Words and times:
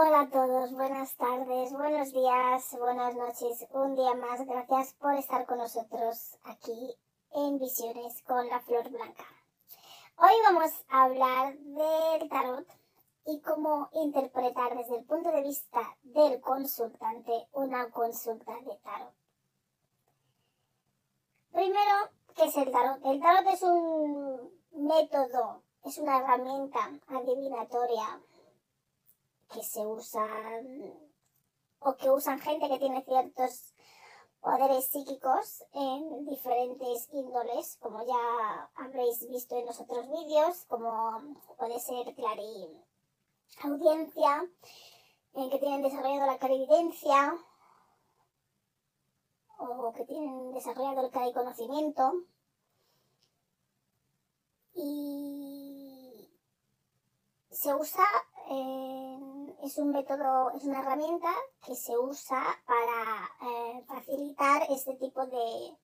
Hola 0.00 0.20
a 0.20 0.30
todos, 0.30 0.72
buenas 0.74 1.16
tardes, 1.16 1.72
buenos 1.72 2.12
días, 2.12 2.76
buenas 2.78 3.16
noches, 3.16 3.66
un 3.72 3.96
día 3.96 4.14
más. 4.14 4.46
Gracias 4.46 4.94
por 4.94 5.14
estar 5.14 5.44
con 5.44 5.58
nosotros 5.58 6.38
aquí 6.44 6.94
en 7.32 7.58
Visiones 7.58 8.22
con 8.22 8.46
la 8.46 8.60
Flor 8.60 8.88
Blanca. 8.90 9.24
Hoy 10.18 10.30
vamos 10.44 10.70
a 10.88 11.02
hablar 11.02 11.58
del 11.58 12.28
tarot 12.28 12.64
y 13.26 13.40
cómo 13.40 13.88
interpretar 13.92 14.76
desde 14.76 14.98
el 14.98 15.04
punto 15.04 15.32
de 15.32 15.42
vista 15.42 15.80
del 16.04 16.40
consultante 16.40 17.48
una 17.50 17.90
consulta 17.90 18.52
de 18.52 18.76
tarot. 18.76 19.14
Primero, 21.50 22.08
¿qué 22.36 22.44
es 22.44 22.56
el 22.56 22.70
tarot? 22.70 23.04
El 23.04 23.20
tarot 23.20 23.52
es 23.52 23.62
un 23.64 24.48
método, 24.70 25.64
es 25.82 25.98
una 25.98 26.18
herramienta 26.18 26.88
adivinatoria 27.08 28.20
que 29.52 29.62
se 29.62 29.86
usan 29.86 31.08
o 31.80 31.96
que 31.96 32.10
usan 32.10 32.40
gente 32.40 32.68
que 32.68 32.78
tiene 32.78 33.04
ciertos 33.04 33.74
poderes 34.40 34.86
psíquicos 34.86 35.64
en 35.72 36.26
diferentes 36.26 37.08
índoles, 37.12 37.76
como 37.80 38.04
ya 38.06 38.70
habréis 38.76 39.28
visto 39.28 39.56
en 39.56 39.66
los 39.66 39.80
otros 39.80 40.08
vídeos, 40.08 40.64
como 40.66 41.34
puede 41.56 41.78
ser 41.80 42.14
clari 42.14 42.82
audiencia, 43.62 44.48
en 45.34 45.50
que 45.50 45.58
tienen 45.58 45.82
desarrollado 45.82 46.26
la 46.26 46.38
clarividencia 46.38 47.36
o 49.58 49.92
que 49.92 50.04
tienen 50.04 50.52
desarrollado 50.52 51.04
el 51.04 51.10
clariconocimiento. 51.10 52.24
Y 54.74 56.30
se 57.50 57.74
usa 57.74 58.04
es 59.62 59.76
un 59.78 59.90
método, 59.90 60.50
es 60.52 60.64
una 60.64 60.80
herramienta 60.80 61.32
que 61.66 61.74
se 61.74 61.96
usa 61.98 62.42
para 62.66 63.50
eh, 63.50 63.84
facilitar 63.86 64.62
este 64.70 64.94
tipo 64.94 65.26
de, 65.26 65.76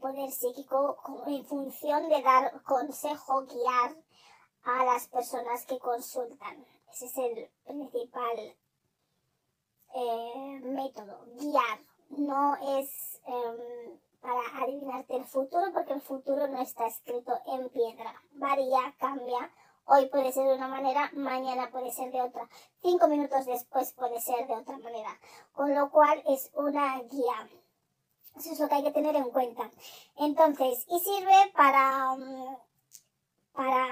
poder 0.00 0.30
psíquico 0.32 0.98
en 1.26 1.44
función 1.44 2.08
de 2.08 2.20
dar 2.22 2.62
consejo, 2.62 3.46
guiar 3.46 3.96
a 4.64 4.84
las 4.84 5.06
personas 5.08 5.64
que 5.66 5.78
consultan. 5.78 6.66
Ese 6.92 7.06
es 7.06 7.16
el 7.16 7.50
principal 7.64 8.56
eh, 9.94 10.60
método, 10.64 11.24
guiar. 11.36 11.78
No 12.10 12.56
es 12.78 13.20
em, 13.26 13.98
para 14.20 14.64
adivinarte 14.64 15.16
el 15.16 15.24
futuro 15.24 15.70
porque 15.72 15.92
el 15.92 16.00
futuro 16.00 16.48
no 16.48 16.60
está 16.60 16.86
escrito 16.86 17.38
en 17.46 17.68
piedra. 17.68 18.20
Varía, 18.32 18.94
cambia 18.98 19.50
Hoy 19.90 20.06
puede 20.10 20.32
ser 20.32 20.46
de 20.46 20.54
una 20.54 20.68
manera, 20.68 21.10
mañana 21.14 21.70
puede 21.70 21.90
ser 21.90 22.12
de 22.12 22.20
otra. 22.20 22.46
Cinco 22.82 23.08
minutos 23.08 23.46
después 23.46 23.94
puede 23.94 24.20
ser 24.20 24.46
de 24.46 24.54
otra 24.54 24.76
manera. 24.76 25.18
Con 25.52 25.74
lo 25.74 25.90
cual 25.90 26.22
es 26.28 26.50
una 26.52 27.00
guía. 27.04 27.48
Eso 28.36 28.52
es 28.52 28.60
lo 28.60 28.68
que 28.68 28.74
hay 28.74 28.82
que 28.82 28.90
tener 28.90 29.16
en 29.16 29.30
cuenta. 29.30 29.70
Entonces, 30.16 30.84
y 30.90 31.00
sirve 31.00 31.52
para, 31.54 32.14
mm, 32.16 32.56
para 33.52 33.86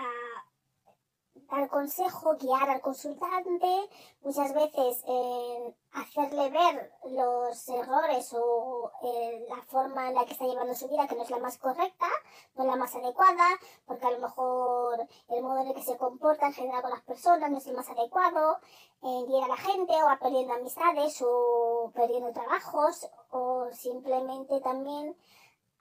dar 1.50 1.68
consejo, 1.68 2.36
guiar 2.36 2.68
al 2.70 2.80
consultante, 2.80 3.88
muchas 4.22 4.52
veces 4.54 5.04
eh, 5.06 5.74
hacerle 5.92 6.50
ver 6.50 6.92
los 7.10 7.68
errores 7.68 8.34
o 8.34 8.90
eh, 9.02 9.46
la 9.48 9.62
forma 9.62 10.08
en 10.08 10.14
la 10.14 10.24
que 10.24 10.32
está 10.32 10.44
llevando 10.44 10.74
su 10.74 10.88
vida 10.88 11.06
que 11.06 11.14
no 11.14 11.22
es 11.22 11.30
la 11.30 11.38
más 11.38 11.58
correcta, 11.58 12.06
no 12.54 12.64
es 12.64 12.68
la 12.70 12.76
más 12.76 12.94
adecuada, 12.94 13.44
porque 13.86 14.06
a 14.06 14.10
lo 14.10 14.18
mejor 14.18 15.06
el 15.28 15.42
modo 15.42 15.60
en 15.60 15.68
el 15.68 15.74
que 15.74 15.82
se 15.82 15.96
comporta 15.96 16.46
en 16.46 16.52
general 16.52 16.82
con 16.82 16.90
las 16.90 17.02
personas 17.02 17.50
no 17.50 17.58
es 17.58 17.66
el 17.66 17.76
más 17.76 17.88
adecuado, 17.88 18.58
eh, 19.02 19.42
a 19.42 19.48
la 19.48 19.56
gente 19.56 19.92
o 20.02 20.06
va 20.06 20.18
perdiendo 20.18 20.54
amistades 20.54 21.22
o 21.22 21.92
perdiendo 21.94 22.32
trabajos 22.32 23.08
o 23.30 23.68
simplemente 23.72 24.60
también 24.60 25.16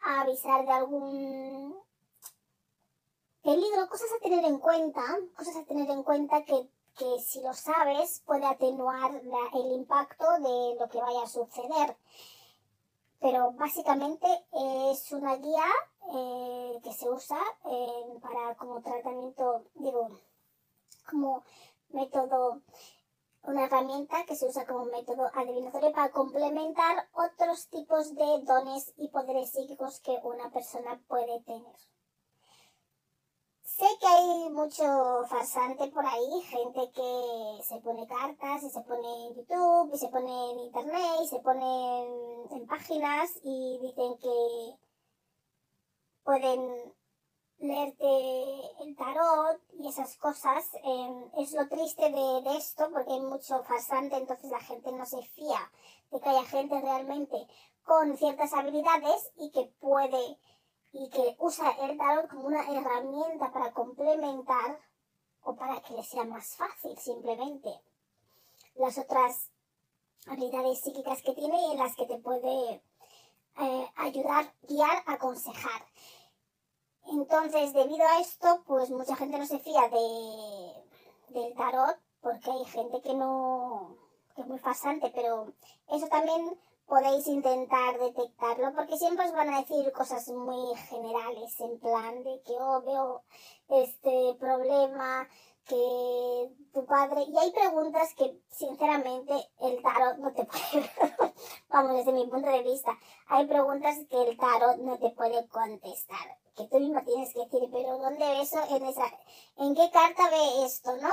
avisar 0.03 0.65
de 0.65 0.71
algún 0.71 1.75
Peligro, 3.45 3.87
cosas 3.87 4.11
a 4.11 4.23
tener 4.23 4.43
en 4.43 4.57
cuenta, 4.57 5.03
cosas 5.37 5.57
a 5.57 5.65
tener 5.65 5.87
en 5.91 6.01
cuenta 6.01 6.43
que, 6.45 6.67
si 7.19 7.43
lo 7.43 7.53
sabes 7.53 8.23
puede 8.25 8.43
atenuar 8.43 9.11
el 9.53 9.71
impacto 9.71 10.25
de 10.39 10.75
lo 10.79 10.89
que 10.89 10.99
vaya 10.99 11.21
a 11.21 11.27
suceder. 11.27 11.95
Pero 13.19 13.51
básicamente 13.51 14.25
es 14.89 15.11
una 15.11 15.35
guía 15.35 15.67
eh, 16.11 16.79
que 16.83 16.91
se 16.91 17.07
usa 17.07 17.37
eh, 17.65 18.19
para 18.19 18.55
como 18.55 18.81
tratamiento, 18.81 19.61
digo, 19.75 20.09
como 21.07 21.43
método 21.89 22.63
una 23.43 23.65
herramienta 23.65 24.25
que 24.25 24.35
se 24.35 24.47
usa 24.47 24.65
como 24.65 24.85
método 24.85 25.29
adivinatorio 25.35 25.91
para 25.91 26.09
complementar 26.09 27.07
otros 27.13 27.67
tipos 27.67 28.15
de 28.15 28.41
dones 28.41 28.91
y 28.97 29.09
poderes 29.09 29.51
psíquicos 29.51 29.99
que 29.99 30.17
una 30.23 30.49
persona 30.49 30.99
puede 31.07 31.41
tener. 31.41 31.75
Sé 33.77 33.85
que 33.99 34.07
hay 34.07 34.49
mucho 34.51 34.85
farsante 35.27 35.87
por 35.87 36.05
ahí, 36.05 36.41
gente 36.43 36.89
que 36.93 37.61
se 37.61 37.77
pone 37.81 38.07
cartas 38.07 38.63
y 38.63 38.69
se 38.69 38.79
pone 38.79 39.27
en 39.27 39.35
YouTube 39.35 39.93
y 39.93 39.97
se 39.97 40.07
pone 40.07 40.51
en 40.51 40.59
Internet 40.59 41.19
y 41.21 41.27
se 41.27 41.39
pone 41.39 42.03
en, 42.51 42.67
páginas 42.67 43.31
y 43.43 43.77
dicen 43.81 44.17
que 44.19 44.77
pueden 46.23 46.93
leerte 47.57 48.05
el 48.79 48.95
tarot 48.95 49.59
y 49.73 49.89
esas 49.89 50.15
cosas. 50.19 50.69
Em, 50.81 51.29
es 51.39 51.51
lo 51.51 51.67
triste 51.67 52.03
de, 52.03 52.41
de, 52.49 52.55
esto 52.55 52.89
porque 52.93 53.11
hay 53.11 53.19
mucho 53.19 53.61
farsante, 53.63 54.15
entonces 54.15 54.51
la 54.51 54.61
gente 54.61 54.89
no 54.93 55.05
se 55.05 55.21
fía 55.21 55.69
de 56.11 56.21
que 56.21 56.29
haya 56.29 56.45
gente 56.45 56.79
realmente 56.79 57.45
con 57.83 58.15
ciertas 58.15 58.53
habilidades 58.53 59.33
y 59.35 59.51
que 59.51 59.65
puede 59.81 60.39
y 60.97 61.09
que 61.09 61.35
usa 61.39 61.71
el 61.81 61.97
tarot 61.97 62.29
como 62.29 62.47
una 62.47 62.61
herramienta 62.61 63.51
para 63.51 63.73
complementar 63.73 64.79
o 65.41 65.53
para 65.55 65.81
que 65.81 65.93
le 65.93 66.03
sea 66.03 66.23
más 66.23 66.55
fácil 66.55 66.97
simplemente 66.97 67.69
las 68.75 68.97
otras 68.97 69.51
habilidades 70.27 70.79
psíquicas 70.79 71.21
que 71.21 71.33
tiene 71.33 71.59
y 71.67 71.71
en 71.73 71.79
las 71.79 71.95
que 71.97 72.05
te 72.05 72.17
puede 72.17 72.81
eh, 73.57 73.91
ayudar, 73.97 74.53
guiar, 74.63 75.03
aconsejar. 75.05 75.85
Entonces, 77.07 77.73
debido 77.73 78.07
a 78.07 78.21
esto, 78.21 78.63
pues 78.65 78.89
mucha 78.89 79.17
gente 79.17 79.37
no 79.37 79.45
se 79.45 79.59
fía 79.59 79.89
de, 79.89 81.39
del 81.39 81.53
tarot 81.55 81.97
porque 82.21 82.51
hay 82.51 82.65
gente 82.65 83.01
que 83.01 83.13
no, 83.13 83.97
que 84.33 84.41
es 84.41 84.47
muy 84.47 84.59
fasante, 84.59 85.11
pero 85.13 85.53
eso 85.89 86.07
también 86.07 86.57
podéis 86.87 87.27
intentar 87.27 87.99
detectarlo, 87.99 88.73
porque 88.75 88.97
siempre 88.97 89.25
os 89.25 89.33
van 89.33 89.53
a 89.53 89.61
decir 89.61 89.91
cosas 89.91 90.27
muy 90.29 90.75
generales, 90.89 91.59
en 91.59 91.79
plan 91.79 92.23
de 92.23 92.41
que 92.43 92.53
oh, 92.59 92.81
veo 92.81 93.23
este 93.69 94.35
problema, 94.39 95.27
que 95.67 96.51
tu 96.73 96.85
padre, 96.85 97.23
y 97.27 97.37
hay 97.37 97.51
preguntas 97.51 98.13
que 98.13 98.39
sinceramente 98.49 99.33
el 99.61 99.81
tarot 99.81 100.17
no 100.17 100.31
te 100.31 100.45
puede, 100.45 100.91
vamos, 101.69 101.95
desde 101.95 102.13
mi 102.13 102.27
punto 102.27 102.49
de 102.49 102.61
vista, 102.61 102.97
hay 103.27 103.47
preguntas 103.47 103.97
que 104.09 104.29
el 104.29 104.37
tarot 104.37 104.77
no 104.77 104.99
te 104.99 105.09
puede 105.09 105.47
contestar, 105.47 106.37
que 106.55 106.67
tú 106.67 106.79
mismo 106.79 107.01
tienes 107.03 107.33
que 107.33 107.39
decir, 107.39 107.67
pero 107.71 107.97
¿dónde 107.97 108.29
ves 108.37 108.53
eso? 108.53 108.75
En, 108.75 108.85
esa, 108.85 109.05
¿En 109.57 109.73
qué 109.73 109.89
carta 109.91 110.29
ve 110.29 110.65
esto, 110.65 110.95
no? 110.97 111.09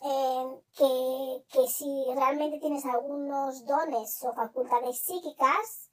Que, 0.00 1.44
que 1.48 1.68
si 1.68 2.04
realmente 2.14 2.58
tienes 2.60 2.84
algunos 2.84 3.64
dones 3.64 4.22
o 4.22 4.32
facultades 4.32 4.98
psíquicas, 5.00 5.90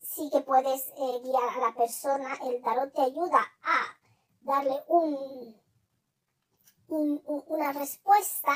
sí 0.00 0.30
que 0.30 0.40
puedes 0.40 0.88
eh, 0.88 1.20
guiar 1.22 1.48
a 1.56 1.68
la 1.68 1.74
persona. 1.74 2.36
El 2.44 2.62
tarot 2.62 2.92
te 2.92 3.02
ayuda 3.02 3.40
a 3.62 3.96
darle 4.42 4.82
un, 4.88 5.56
una 6.88 7.72
respuesta 7.72 8.52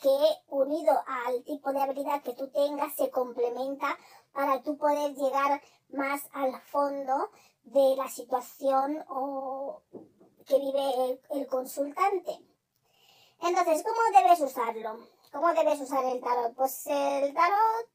que 0.00 0.18
unido 0.48 0.92
al 1.06 1.44
tipo 1.44 1.72
de 1.72 1.80
habilidad 1.80 2.22
que 2.22 2.34
tú 2.34 2.48
tengas 2.50 2.94
se 2.96 3.10
complementa 3.10 3.96
para 4.32 4.62
tú 4.62 4.76
poder 4.76 5.14
llegar 5.14 5.62
más 5.90 6.22
al 6.32 6.60
fondo 6.62 7.30
de 7.62 7.96
la 7.96 8.08
situación 8.08 9.04
o 9.08 9.82
que 10.46 10.58
vive 10.58 11.20
el 11.30 11.46
consultante. 11.46 12.51
Entonces, 13.42 13.82
¿cómo 13.82 14.20
debes 14.20 14.40
usarlo? 14.40 15.08
¿Cómo 15.32 15.52
debes 15.52 15.80
usar 15.80 16.04
el 16.04 16.20
tarot? 16.20 16.54
Pues 16.54 16.86
el 16.86 17.34
tarot 17.34 17.88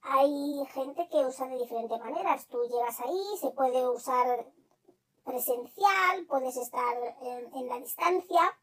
hay 0.00 0.64
gente 0.72 1.08
que 1.08 1.26
usa 1.26 1.48
de 1.48 1.58
diferentes 1.58 1.98
maneras. 1.98 2.46
Tú 2.46 2.62
llegas 2.68 3.00
ahí, 3.00 3.36
se 3.40 3.50
puede 3.50 3.88
usar 3.88 4.46
presencial, 5.24 6.26
puedes 6.28 6.56
estar 6.56 6.96
en, 7.22 7.68
la 7.68 7.78
distancia. 7.80 8.58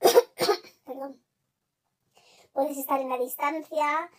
Perdón. 0.84 1.22
Puedes 2.52 2.76
estar 2.76 3.00
en 3.00 3.10
la 3.10 3.18
distancia, 3.18 4.10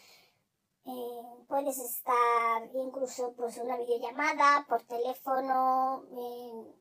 eh, 0.86 1.44
puedes 1.50 1.78
estar 1.78 2.70
incluso 2.74 3.34
pues 3.34 3.58
una 3.58 3.76
videollamada, 3.76 4.66
por 4.70 4.82
teléfono, 4.84 6.06
eh, 6.10 6.74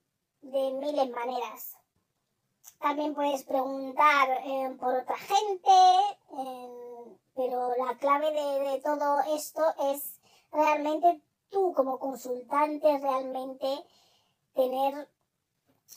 de 0.43 0.71
miles 0.75 1.11
maneras. 1.11 1.79
También 2.81 3.15
puedes 3.15 3.43
preguntar 3.45 4.29
eh, 4.45 4.77
por 4.79 4.95
otra 4.95 5.17
gente, 5.17 5.71
pero 7.35 7.75
la 7.77 7.97
clave 7.99 8.33
de, 8.33 8.81
todo 8.81 9.21
esto 9.35 9.63
es 9.93 10.21
realmente 10.53 11.21
tú 11.51 11.73
como 11.75 11.99
consultante, 11.99 12.99
realmente 12.99 13.85
tener 14.55 15.09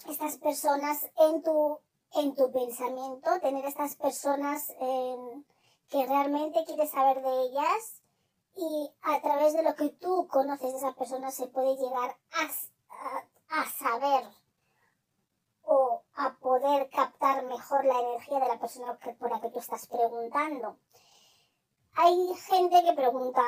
estas 0.10 0.38
personas 0.38 1.08
en 1.18 1.44
tu, 1.44 1.80
en 2.14 2.36
tu 2.36 2.52
pensamiento, 2.52 3.40
tener 3.42 3.66
estas 3.66 3.96
personas 3.96 4.68
que 5.90 6.06
realmente 6.08 6.64
quieres 6.66 6.90
saber 6.90 7.22
de 7.22 7.44
ellas 7.44 8.02
y 8.56 8.92
a 9.04 9.22
través 9.22 9.54
de 9.54 9.64
lo 9.64 9.76
que 9.76 9.90
tú 9.90 10.28
conoces 10.28 10.72
de 10.72 10.78
esa 10.80 10.94
persona 10.94 11.30
se 11.32 11.48
puede 11.48 11.76
llegar 11.76 12.18
a, 12.32 13.62
a 13.62 13.70
saber 13.70 14.41
a 16.22 16.38
poder 16.40 16.90
captar 16.90 17.44
mejor 17.46 17.84
la 17.86 18.00
energía 18.00 18.40
de 18.40 18.48
la 18.48 18.60
persona 18.60 18.98
por 19.20 19.32
la 19.32 19.42
que 19.42 19.50
tú 19.50 19.60
estás 19.60 19.88
preguntando. 19.88 20.78
Hay 21.96 22.34
gente 22.48 22.84
que 22.84 22.94
pregunta 22.94 23.42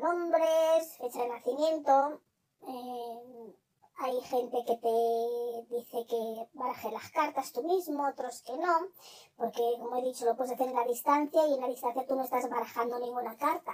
nombres, 0.00 0.96
fecha 0.96 1.22
de 1.22 1.28
nacimiento, 1.28 2.20
eh, 2.68 3.54
hay 3.98 4.20
gente 4.22 4.58
que 4.66 4.76
te 4.76 5.74
dice 5.74 6.06
que 6.06 6.48
baraje 6.54 6.90
las 6.90 7.10
cartas 7.10 7.52
tú 7.52 7.62
mismo, 7.62 8.06
otros 8.08 8.42
que 8.42 8.56
no, 8.56 8.88
porque 9.36 9.62
como 9.78 9.96
he 9.96 10.02
dicho, 10.02 10.24
lo 10.24 10.36
puedes 10.36 10.52
hacer 10.52 10.68
en 10.68 10.74
la 10.74 10.84
distancia 10.84 11.46
y 11.46 11.54
en 11.54 11.60
la 11.60 11.68
distancia 11.68 12.06
tú 12.06 12.16
no 12.16 12.24
estás 12.24 12.48
barajando 12.48 12.98
ninguna 12.98 13.36
carta. 13.36 13.72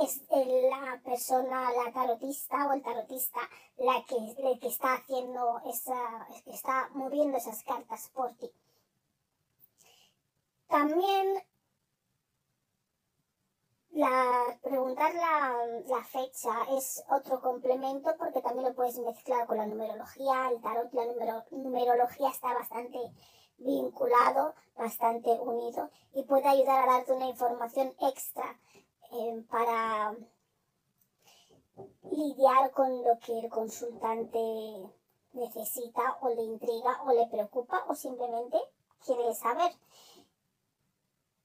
Es 0.00 0.22
la 0.30 1.00
persona, 1.04 1.70
la 1.72 1.92
tarotista 1.92 2.68
o 2.68 2.72
el 2.72 2.82
tarotista, 2.82 3.40
la 3.78 4.04
que, 4.04 4.58
que 4.60 4.68
está 4.68 4.94
haciendo 4.94 5.60
esa, 5.66 6.28
que 6.44 6.50
está 6.52 6.88
moviendo 6.94 7.36
esas 7.36 7.62
cartas 7.64 8.10
por 8.14 8.32
ti. 8.34 8.50
También 10.68 11.42
la, 13.98 14.56
preguntar 14.62 15.12
la, 15.12 16.04
fecha 16.04 16.52
es 16.76 17.04
otro 17.10 17.40
complemento 17.40 18.14
porque 18.16 18.40
también 18.40 18.68
lo 18.68 18.74
puedes 18.74 18.96
mezclar 19.00 19.46
con 19.48 19.56
la 19.56 19.66
numerología. 19.66 20.50
El 20.50 20.60
tarot, 20.60 20.92
la 20.92 21.04
numerología 21.50 22.30
está 22.30 22.54
bastante 22.54 22.98
vinculado, 23.58 24.54
bastante 24.76 25.30
unido 25.32 25.90
y 26.14 26.22
puede 26.22 26.46
ayudar 26.46 26.88
a 26.88 26.92
darte 26.92 27.12
una 27.12 27.26
información 27.26 27.92
extra 28.00 28.60
eh, 29.10 29.44
para 29.50 30.14
lidiar 32.12 32.70
con 32.70 33.02
lo 33.02 33.18
que 33.18 33.36
el 33.36 33.48
consultante 33.50 34.38
necesita 35.32 36.18
o 36.20 36.28
le 36.28 36.42
intriga 36.42 37.02
o 37.02 37.12
le 37.12 37.26
preocupa 37.26 37.84
o 37.88 37.96
simplemente 37.96 38.58
quiere 39.04 39.34
saber. 39.34 39.72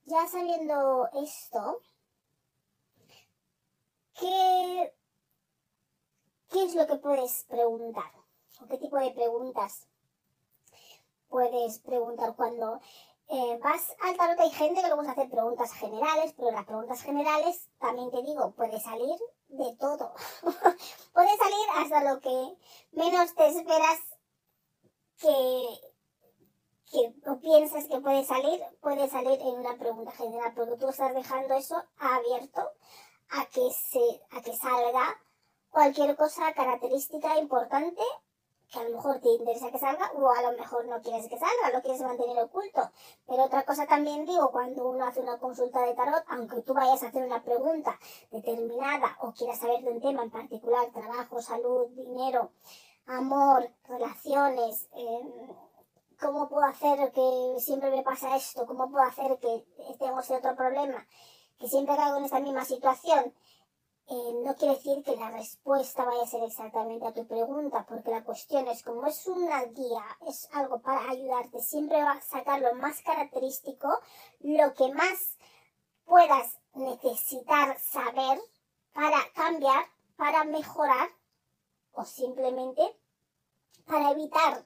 Ya 0.05 0.27
sabiendo 0.27 1.09
esto, 1.13 1.79
¿qué, 4.19 4.93
qué 6.49 6.63
es 6.63 6.75
lo 6.75 6.87
que 6.87 6.95
puedes 6.95 7.45
preguntar? 7.45 8.11
¿O 8.61 8.67
qué 8.67 8.77
tipo 8.77 8.97
de 8.97 9.11
preguntas 9.11 9.87
puedes 11.27 11.79
preguntar 11.79 12.35
cuando 12.35 12.79
eh, 13.29 13.59
vas 13.63 13.95
al 14.01 14.15
tarot? 14.15 14.39
Hay 14.39 14.51
gente 14.51 14.81
que 14.81 14.87
le 14.87 14.93
gusta 14.93 15.11
hacer 15.11 15.29
preguntas 15.29 15.73
generales, 15.73 16.33
pero 16.37 16.51
las 16.51 16.65
preguntas 16.65 17.01
generales, 17.01 17.69
también 17.79 18.11
te 18.11 18.21
digo, 18.21 18.51
puede 18.51 18.79
salir 18.79 19.17
de 19.47 19.75
todo. 19.77 20.13
puede 21.13 21.37
salir 21.37 21.67
hasta 21.75 22.13
lo 22.13 22.19
que 22.21 22.57
menos 22.91 23.33
te 23.35 23.47
esperas 23.47 23.99
que, 25.17 25.65
que 26.91 27.29
o 27.29 27.39
piensas 27.39 27.87
que 27.87 27.99
puede 27.99 28.23
salir, 28.23 28.61
puede 28.81 29.09
salir 29.09 29.39
en 29.41 29.59
una 29.59 29.77
pregunta 29.77 30.11
general, 30.11 30.53
porque 30.55 30.77
tú 30.77 30.89
estás 30.89 31.13
dejando 31.15 31.55
eso 31.55 31.83
abierto 31.97 32.71
a 33.29 33.45
que, 33.47 33.69
se, 33.71 34.21
a 34.31 34.41
que 34.41 34.55
salga 34.55 35.19
cualquier 35.69 36.15
cosa 36.15 36.53
característica 36.53 37.37
importante 37.37 38.03
que 38.71 38.79
a 38.79 38.83
lo 38.83 38.95
mejor 38.95 39.19
te 39.19 39.29
interesa 39.29 39.71
que 39.71 39.77
salga 39.77 40.11
o 40.15 40.29
a 40.29 40.41
lo 40.41 40.57
mejor 40.57 40.85
no 40.85 40.99
quieres 41.01 41.27
que 41.27 41.37
salga, 41.37 41.71
lo 41.71 41.81
quieres 41.81 42.01
mantener 42.01 42.39
oculto. 42.39 42.89
Pero 43.27 43.43
otra 43.43 43.63
cosa 43.63 43.85
también 43.85 44.25
digo, 44.25 44.51
cuando 44.51 44.89
uno 44.89 45.05
hace 45.05 45.21
una 45.21 45.37
consulta 45.37 45.81
de 45.81 45.93
tarot, 45.93 46.23
aunque 46.27 46.61
tú 46.61 46.73
vayas 46.73 47.03
a 47.03 47.07
hacer 47.07 47.23
una 47.23 47.43
pregunta 47.43 47.99
determinada 48.31 49.15
o 49.21 49.31
quieras 49.31 49.59
saber 49.59 49.83
de 49.83 49.91
un 49.91 50.01
tema 50.01 50.23
en 50.23 50.31
particular, 50.31 50.91
trabajo, 50.91 51.41
salud, 51.41 51.87
dinero, 51.89 52.51
amor, 53.05 53.69
relaciones, 53.87 54.89
em, 54.93 55.55
cómo 56.19 56.49
puedo 56.49 56.65
hacer 56.65 57.11
que 57.11 57.55
siempre 57.59 57.91
me 57.91 58.01
pasa 58.01 58.35
esto, 58.35 58.65
cómo 58.65 58.89
puedo 58.89 59.05
hacer 59.05 59.37
que 59.39 59.65
tengo 59.99 60.19
ese 60.19 60.37
otro 60.37 60.55
problema, 60.55 61.05
que 61.63 61.69
siempre 61.69 61.95
caigo 61.95 62.17
en 62.17 62.25
esta 62.25 62.41
misma 62.41 62.65
situación, 62.65 63.33
eh, 64.07 64.33
no 64.43 64.53
quiere 64.57 64.75
decir 64.75 65.01
que 65.01 65.15
la 65.15 65.31
respuesta 65.31 66.03
vaya 66.03 66.23
a 66.23 66.27
ser 66.27 66.43
exactamente 66.43 67.07
a 67.07 67.13
tu 67.13 67.25
pregunta, 67.25 67.85
porque 67.87 68.11
la 68.11 68.25
cuestión 68.25 68.67
es 68.67 68.83
como 68.83 69.07
es 69.07 69.25
una 69.27 69.63
guía, 69.63 70.03
es 70.27 70.49
algo 70.51 70.81
para 70.81 71.09
ayudarte, 71.09 71.61
siempre 71.61 72.03
va 72.03 72.11
a 72.11 72.21
sacar 72.21 72.59
lo 72.59 72.75
más 72.75 73.01
característico, 73.01 73.87
lo 74.41 74.73
que 74.73 74.93
más 74.93 75.37
puedas 76.03 76.59
necesitar 76.73 77.79
saber 77.79 78.41
para 78.91 79.19
cambiar, 79.33 79.85
para 80.17 80.43
mejorar 80.43 81.11
o 81.93 82.03
simplemente 82.03 82.81
para 83.85 84.11
evitar 84.11 84.65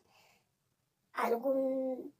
algún 1.14 2.12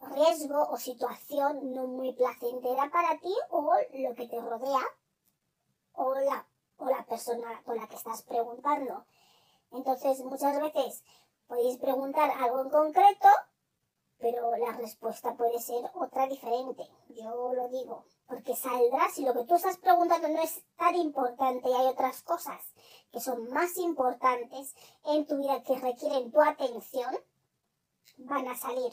riesgo 0.00 0.68
o 0.70 0.76
situación 0.76 1.72
no 1.72 1.86
muy 1.86 2.12
placentera 2.12 2.88
para 2.90 3.18
ti 3.18 3.34
o 3.50 3.72
lo 3.94 4.14
que 4.14 4.28
te 4.28 4.40
rodea 4.40 4.82
o 5.94 6.14
la, 6.14 6.46
o 6.76 6.88
la 6.88 7.04
persona 7.04 7.62
con 7.64 7.76
la 7.76 7.88
que 7.88 7.96
estás 7.96 8.22
preguntando. 8.22 9.04
Entonces 9.72 10.20
muchas 10.24 10.60
veces 10.60 11.02
podéis 11.46 11.78
preguntar 11.78 12.30
algo 12.30 12.62
en 12.62 12.70
concreto, 12.70 13.28
pero 14.18 14.56
la 14.56 14.72
respuesta 14.72 15.34
puede 15.34 15.60
ser 15.60 15.90
otra 15.94 16.26
diferente. 16.26 16.88
Yo 17.08 17.52
lo 17.54 17.68
digo, 17.68 18.04
porque 18.26 18.54
saldrá 18.56 19.08
si 19.10 19.24
lo 19.24 19.32
que 19.32 19.44
tú 19.44 19.54
estás 19.54 19.78
preguntando 19.78 20.28
no 20.28 20.40
es 20.40 20.62
tan 20.76 20.94
importante 20.94 21.68
y 21.68 21.72
hay 21.72 21.86
otras 21.86 22.22
cosas 22.22 22.60
que 23.12 23.20
son 23.20 23.48
más 23.50 23.76
importantes 23.78 24.74
en 25.04 25.26
tu 25.26 25.38
vida 25.38 25.62
que 25.62 25.78
requieren 25.78 26.30
tu 26.30 26.40
atención, 26.42 27.16
van 28.18 28.48
a 28.48 28.56
salir 28.56 28.92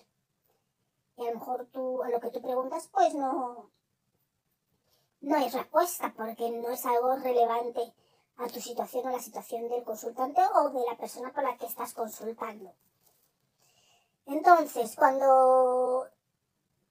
y 1.17 1.25
a 1.25 1.31
lo 1.31 1.39
mejor 1.39 1.67
tú, 1.71 2.03
a 2.03 2.09
lo 2.09 2.19
que 2.19 2.29
tú 2.29 2.41
preguntas, 2.41 2.89
pues 2.91 3.13
no, 3.13 3.69
no 5.21 5.35
hay 5.35 5.49
respuesta 5.49 6.13
porque 6.15 6.51
no 6.51 6.69
es 6.69 6.85
algo 6.85 7.15
relevante 7.15 7.93
a 8.37 8.47
tu 8.47 8.59
situación 8.59 9.07
o 9.07 9.11
la 9.11 9.19
situación 9.19 9.69
del 9.69 9.83
consultante 9.83 10.41
o 10.55 10.69
de 10.69 10.85
la 10.89 10.97
persona 10.97 11.31
por 11.31 11.43
la 11.43 11.57
que 11.57 11.65
estás 11.65 11.93
consultando. 11.93 12.73
Entonces, 14.25 14.95
cuando 14.95 16.07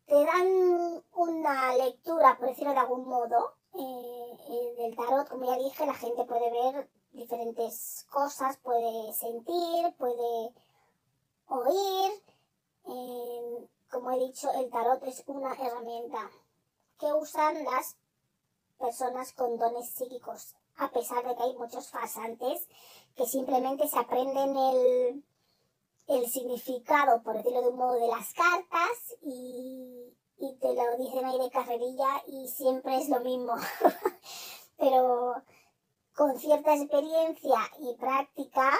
te 0.07 0.25
dan 0.25 1.03
una 1.15 1.77
lectura, 1.77 2.37
por 2.39 2.49
decirlo 2.49 2.73
de 2.73 2.79
algún 2.79 3.07
modo, 3.07 3.55
eh, 3.75 4.37
eh, 4.49 4.75
del 4.79 4.97
tarot, 4.97 5.29
como 5.29 5.45
ya 5.45 5.59
dije, 5.59 5.85
la 5.85 5.95
gente 5.95 6.25
puede 6.25 6.51
ver 6.51 6.89
diferentes 7.13 8.07
cosas, 8.11 8.57
puede 8.59 9.13
sentir, 9.13 9.95
puede 9.99 10.55
oír. 11.49 12.23
Eh, 12.87 13.69
como 13.95 14.11
he 14.11 14.19
dicho, 14.19 14.51
el 14.55 14.69
tarot 14.71 15.01
es 15.05 15.23
una 15.29 15.55
herramienta 15.55 16.29
que 16.99 17.13
usan 17.13 17.63
las 17.63 17.97
personas 18.77 19.33
con 19.35 19.57
dones 19.57 19.89
psíquicos, 19.89 20.57
a 20.77 20.91
pesar 20.91 21.25
de 21.25 21.37
que 21.37 21.43
hay 21.45 21.57
muchos 21.57 21.91
fasantes 21.91 22.67
que 23.15 23.25
simplemente 23.25 23.87
se 23.87 23.97
aprenden 23.97 24.57
el, 24.57 25.25
el 26.09 26.29
significado, 26.29 27.23
por 27.23 27.37
decirlo 27.37 27.63
de 27.63 27.69
un 27.69 27.77
modo, 27.77 28.01
de 28.01 28.09
las 28.09 28.35
cartas 28.35 29.15
y, 29.23 30.13
y 30.39 30.57
te 30.57 30.75
lo 30.75 30.97
dicen 30.97 31.25
ahí 31.25 31.39
de 31.39 31.51
carrerilla 31.51 32.21
y 32.27 32.49
siempre 32.49 32.97
es 32.97 33.09
lo 33.09 33.21
mismo. 33.21 33.55
Pero 34.77 35.41
con 36.17 36.37
cierta 36.41 36.75
experiencia 36.75 37.61
y 37.79 37.95
práctica 37.95 38.73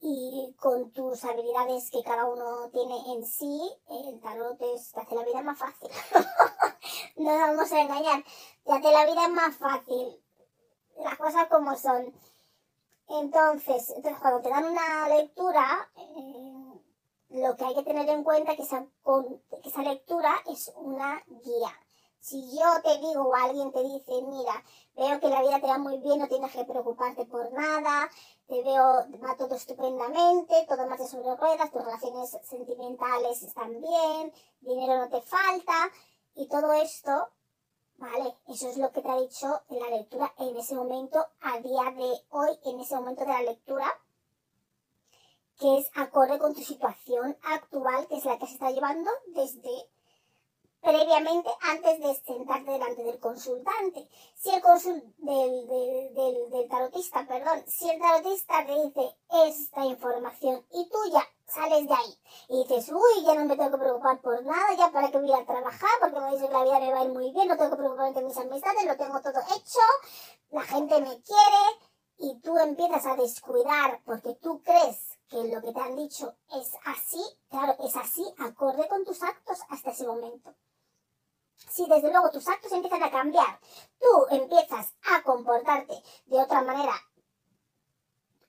y 0.00 0.54
con 0.58 0.90
tus 0.92 1.24
habilidades 1.24 1.90
que 1.90 2.02
cada 2.02 2.24
uno 2.24 2.70
tiene 2.72 3.12
en 3.12 3.26
sí, 3.26 3.60
el 3.88 4.20
tarot 4.20 4.58
te 4.58 4.74
hace 4.74 5.14
la 5.14 5.24
vida 5.24 5.42
más 5.42 5.58
fácil. 5.58 5.90
no 7.16 7.30
nos 7.30 7.40
vamos 7.40 7.72
a 7.72 7.80
engañar, 7.80 8.24
te 8.64 8.72
hace 8.72 8.92
la 8.92 9.06
vida 9.06 9.28
más 9.28 9.56
fácil. 9.56 10.22
Las 10.98 11.16
cosas 11.18 11.48
como 11.48 11.76
son. 11.76 12.14
Entonces, 13.08 13.90
entonces 13.96 14.20
cuando 14.20 14.40
te 14.40 14.50
dan 14.50 14.64
una 14.64 15.08
lectura, 15.08 15.90
eh, 15.96 16.80
lo 17.30 17.56
que 17.56 17.64
hay 17.64 17.74
que 17.74 17.82
tener 17.82 18.08
en 18.08 18.24
cuenta 18.24 18.52
es 18.52 18.56
que 18.56 18.62
esa, 18.62 18.86
que 19.62 19.68
esa 19.68 19.82
lectura 19.82 20.34
es 20.46 20.72
una 20.76 21.22
guía. 21.26 21.78
Si 22.20 22.38
yo 22.54 22.82
te 22.82 22.98
digo 22.98 23.22
o 23.22 23.34
alguien 23.34 23.72
te 23.72 23.82
dice, 23.82 24.22
mira, 24.22 24.62
veo 24.94 25.18
que 25.20 25.28
la 25.28 25.40
vida 25.40 25.58
te 25.58 25.66
va 25.66 25.78
muy 25.78 25.98
bien, 25.98 26.18
no 26.18 26.28
tienes 26.28 26.52
que 26.52 26.64
preocuparte 26.64 27.24
por 27.24 27.50
nada, 27.52 28.10
te 28.46 28.62
veo, 28.62 29.06
va 29.24 29.36
todo 29.38 29.54
estupendamente, 29.54 30.66
todo 30.68 30.86
de 30.86 31.08
sobre 31.08 31.34
ruedas, 31.36 31.72
tus 31.72 31.82
relaciones 31.82 32.36
sentimentales 32.42 33.42
están 33.42 33.80
bien, 33.80 34.32
dinero 34.60 34.98
no 34.98 35.08
te 35.08 35.22
falta 35.22 35.90
y 36.34 36.46
todo 36.46 36.74
esto, 36.74 37.30
¿vale? 37.96 38.36
Eso 38.48 38.68
es 38.68 38.76
lo 38.76 38.92
que 38.92 39.00
te 39.00 39.08
ha 39.08 39.20
dicho 39.20 39.62
en 39.70 39.80
la 39.80 39.88
lectura 39.88 40.34
en 40.38 40.56
ese 40.56 40.74
momento, 40.74 41.26
a 41.40 41.58
día 41.60 41.90
de 41.96 42.22
hoy, 42.30 42.58
en 42.66 42.80
ese 42.80 42.96
momento 42.96 43.24
de 43.24 43.32
la 43.32 43.42
lectura, 43.42 43.86
que 45.58 45.78
es 45.78 45.90
acorde 45.94 46.38
con 46.38 46.54
tu 46.54 46.60
situación 46.60 47.38
actual, 47.44 48.06
que 48.08 48.16
es 48.16 48.24
la 48.26 48.38
que 48.38 48.46
se 48.46 48.54
está 48.54 48.70
llevando 48.70 49.10
desde 49.28 49.88
previamente 50.80 51.50
antes 51.60 52.00
de 52.00 52.14
sentarte 52.14 52.70
delante 52.70 53.04
del 53.04 53.18
consultante. 53.20 54.08
Si 54.34 54.50
el 54.50 54.62
consul 54.62 55.02
del, 55.18 55.66
del, 55.68 56.50
del, 56.50 56.68
tarotista, 56.68 57.26
perdón, 57.26 57.62
si 57.66 57.90
el 57.90 58.00
tarotista 58.00 58.64
te 58.66 58.72
dice 58.72 59.16
esta 59.46 59.84
información 59.84 60.64
y 60.72 60.88
tú 60.88 60.98
ya 61.12 61.22
sales 61.46 61.86
de 61.86 61.94
ahí 61.94 62.18
y 62.48 62.64
dices, 62.64 62.92
uy, 62.92 63.24
ya 63.24 63.34
no 63.34 63.44
me 63.44 63.56
tengo 63.56 63.70
que 63.72 63.78
preocupar 63.78 64.20
por 64.20 64.42
nada, 64.44 64.74
ya 64.76 64.90
para 64.90 65.10
qué 65.10 65.18
voy 65.18 65.32
a 65.32 65.44
trabajar, 65.44 65.90
porque 66.00 66.20
me 66.20 66.30
dice 66.32 66.46
que 66.46 66.52
la 66.52 66.64
vida 66.64 66.80
me 66.80 66.92
va 66.92 67.00
a 67.00 67.04
ir 67.04 67.12
muy 67.12 67.30
bien, 67.32 67.48
no 67.48 67.56
tengo 67.56 67.70
que 67.70 67.76
preocuparme 67.76 68.12
de 68.12 68.22
mis 68.22 68.36
amistades, 68.36 68.84
lo 68.86 68.96
tengo 68.96 69.20
todo 69.20 69.40
hecho, 69.56 69.80
la 70.50 70.62
gente 70.62 71.00
me 71.00 71.20
quiere 71.22 71.62
y 72.18 72.40
tú 72.40 72.56
empiezas 72.58 73.04
a 73.06 73.16
descuidar 73.16 74.00
porque 74.04 74.34
tú 74.36 74.62
crees 74.62 75.18
que 75.28 75.44
lo 75.44 75.60
que 75.60 75.72
te 75.72 75.80
han 75.80 75.96
dicho 75.96 76.34
es 76.54 76.72
así, 76.84 77.22
claro, 77.50 77.76
es 77.84 77.96
así, 77.96 78.24
acorde 78.38 78.88
con 78.88 79.04
tus 79.04 79.22
actos 79.22 79.58
hasta 79.68 79.90
ese 79.90 80.06
momento 80.06 80.54
si 81.68 81.86
desde 81.86 82.10
luego 82.10 82.30
tus 82.30 82.48
actos 82.48 82.72
empiezan 82.72 83.02
a 83.02 83.10
cambiar, 83.10 83.60
tú 83.98 84.26
empiezas 84.30 84.94
a 85.02 85.22
comportarte 85.22 86.02
de 86.26 86.38
otra 86.40 86.62
manera, 86.62 86.94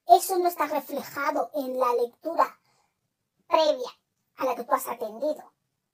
eso 0.07 0.37
no 0.37 0.47
está 0.47 0.67
reflejado 0.67 1.51
en 1.53 1.79
la 1.79 1.93
lectura 1.93 2.59
previa 3.47 3.89
a 4.37 4.45
la 4.45 4.55
que 4.55 4.63
tú 4.63 4.73
has 4.73 4.87
atendido. 4.87 5.53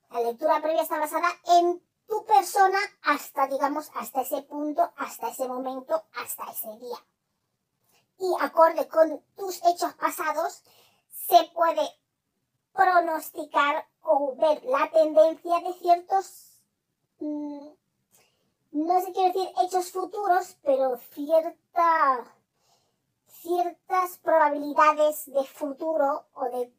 La 0.09 0.21
lectura 0.21 0.61
previa 0.61 0.81
está 0.81 0.99
basada 0.99 1.27
en 1.45 1.81
tu 2.07 2.25
persona 2.25 2.79
hasta, 3.03 3.47
digamos, 3.47 3.91
hasta 3.95 4.21
ese 4.21 4.41
punto, 4.43 4.91
hasta 4.95 5.29
ese 5.29 5.47
momento, 5.47 6.03
hasta 6.15 6.49
ese 6.51 6.69
día. 6.77 6.97
Y 8.19 8.33
acorde 8.39 8.87
con 8.87 9.21
tus 9.35 9.63
hechos 9.65 9.93
pasados, 9.95 10.63
se 11.11 11.43
puede 11.53 11.87
pronosticar 12.73 13.87
o 14.01 14.35
ver 14.35 14.63
la 14.63 14.89
tendencia 14.89 15.59
de 15.59 15.73
ciertos 15.73 16.56
Mm, 17.19 17.69
no 18.71 19.01
sé 19.01 19.11
quiero 19.11 19.33
decir 19.33 19.49
hechos 19.63 19.91
futuros, 19.91 20.57
pero 20.63 20.97
cierta, 21.13 22.35
ciertas 23.27 24.19
probabilidades 24.19 25.25
de 25.25 25.43
futuro 25.45 26.25
o 26.33 26.45
de, 26.45 26.71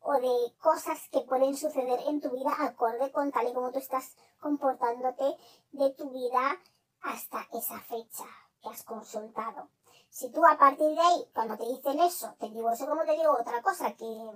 o 0.00 0.12
de 0.14 0.54
cosas 0.60 1.08
que 1.10 1.20
pueden 1.20 1.56
suceder 1.56 2.00
en 2.08 2.20
tu 2.20 2.30
vida 2.30 2.50
acorde 2.58 3.12
con 3.12 3.30
tal 3.32 3.48
y 3.48 3.52
como 3.52 3.70
tú 3.70 3.78
estás 3.78 4.16
comportándote 4.40 5.36
de 5.72 5.90
tu 5.90 6.10
vida 6.10 6.58
hasta 7.02 7.46
esa 7.52 7.78
fecha 7.80 8.24
que 8.62 8.70
has 8.70 8.82
consultado. 8.84 9.68
Si 10.08 10.30
tú 10.30 10.44
a 10.46 10.56
partir 10.56 10.88
de 10.88 11.00
ahí, 11.00 11.28
cuando 11.34 11.56
te 11.58 11.66
dicen 11.66 12.00
eso, 12.00 12.34
te 12.38 12.48
digo 12.48 12.70
eso 12.70 12.86
como 12.86 13.04
te 13.04 13.12
digo 13.12 13.32
otra 13.38 13.60
cosa, 13.62 13.92
que 13.92 14.30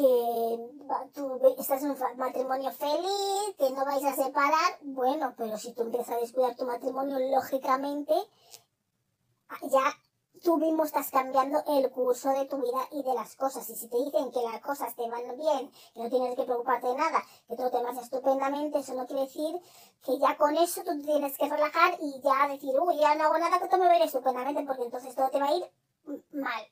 que 0.00 1.10
tú 1.12 1.40
estás 1.58 1.82
en 1.82 1.90
un 1.90 1.98
matrimonio 2.16 2.70
feliz, 2.72 3.54
que 3.58 3.70
no 3.70 3.84
vais 3.84 4.04
a 4.04 4.14
separar, 4.14 4.78
bueno, 4.82 5.34
pero 5.36 5.58
si 5.58 5.72
tú 5.72 5.82
empiezas 5.82 6.16
a 6.16 6.20
descuidar 6.20 6.56
tu 6.56 6.64
matrimonio, 6.64 7.18
lógicamente, 7.18 8.14
ya 9.62 9.82
tú 10.42 10.56
mismo 10.56 10.84
estás 10.84 11.10
cambiando 11.10 11.62
el 11.68 11.90
curso 11.90 12.30
de 12.30 12.46
tu 12.46 12.56
vida 12.56 12.88
y 12.92 13.02
de 13.02 13.14
las 13.14 13.36
cosas. 13.36 13.68
Y 13.68 13.76
si 13.76 13.88
te 13.88 13.98
dicen 13.98 14.30
que 14.30 14.40
las 14.40 14.60
cosas 14.62 14.94
te 14.96 15.08
van 15.08 15.36
bien, 15.36 15.70
que 15.92 16.00
no 16.00 16.08
tienes 16.08 16.36
que 16.36 16.44
preocuparte 16.44 16.86
de 16.86 16.94
nada, 16.94 17.22
que 17.46 17.56
todo 17.56 17.70
te 17.70 17.82
marcha 17.82 18.00
estupendamente, 18.00 18.78
eso 18.78 18.94
no 18.94 19.06
quiere 19.06 19.22
decir 19.22 19.60
que 20.02 20.18
ya 20.18 20.36
con 20.38 20.56
eso 20.56 20.82
tú 20.82 20.98
tienes 21.02 21.36
que 21.36 21.48
relajar 21.48 21.98
y 22.00 22.20
ya 22.22 22.48
decir, 22.48 22.74
uy, 22.80 22.98
ya 22.98 23.14
no 23.16 23.24
hago 23.24 23.38
nada, 23.38 23.58
que 23.58 23.68
todo 23.68 23.80
me 23.80 23.86
va 23.86 23.92
a 23.92 23.96
ir 23.96 24.04
estupendamente, 24.04 24.62
porque 24.64 24.84
entonces 24.84 25.14
todo 25.14 25.28
te 25.28 25.40
va 25.40 25.48
a 25.48 25.54
ir 25.56 25.70
mal. 26.32 26.66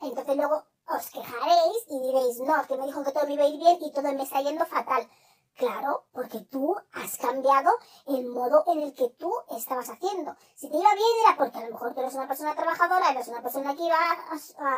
Entonces 0.00 0.36
luego 0.36 0.64
os 0.88 1.10
quejaréis 1.10 1.84
y 1.88 2.00
diréis, 2.00 2.40
no, 2.40 2.66
que 2.66 2.76
me 2.76 2.86
dijo 2.86 3.02
que 3.04 3.12
todo 3.12 3.26
me 3.26 3.34
iba 3.34 3.44
a 3.44 3.48
ir 3.48 3.58
bien 3.58 3.78
y 3.80 3.92
todo 3.92 4.12
me 4.12 4.22
está 4.22 4.40
yendo 4.42 4.64
fatal. 4.66 5.08
Claro, 5.56 6.06
porque 6.12 6.40
tú 6.50 6.74
has 6.92 7.18
cambiado 7.18 7.70
el 8.06 8.26
modo 8.26 8.64
en 8.68 8.80
el 8.80 8.94
que 8.94 9.10
tú 9.10 9.30
estabas 9.56 9.90
haciendo. 9.90 10.34
Si 10.54 10.70
te 10.70 10.76
iba 10.76 10.94
bien 10.94 11.08
era 11.26 11.36
porque 11.36 11.58
a 11.58 11.66
lo 11.66 11.72
mejor 11.72 11.94
tú 11.94 12.00
eres 12.00 12.14
una 12.14 12.26
persona 12.26 12.54
trabajadora, 12.54 13.10
eres 13.10 13.28
una 13.28 13.42
persona 13.42 13.76
que 13.76 13.82
iba 13.82 13.96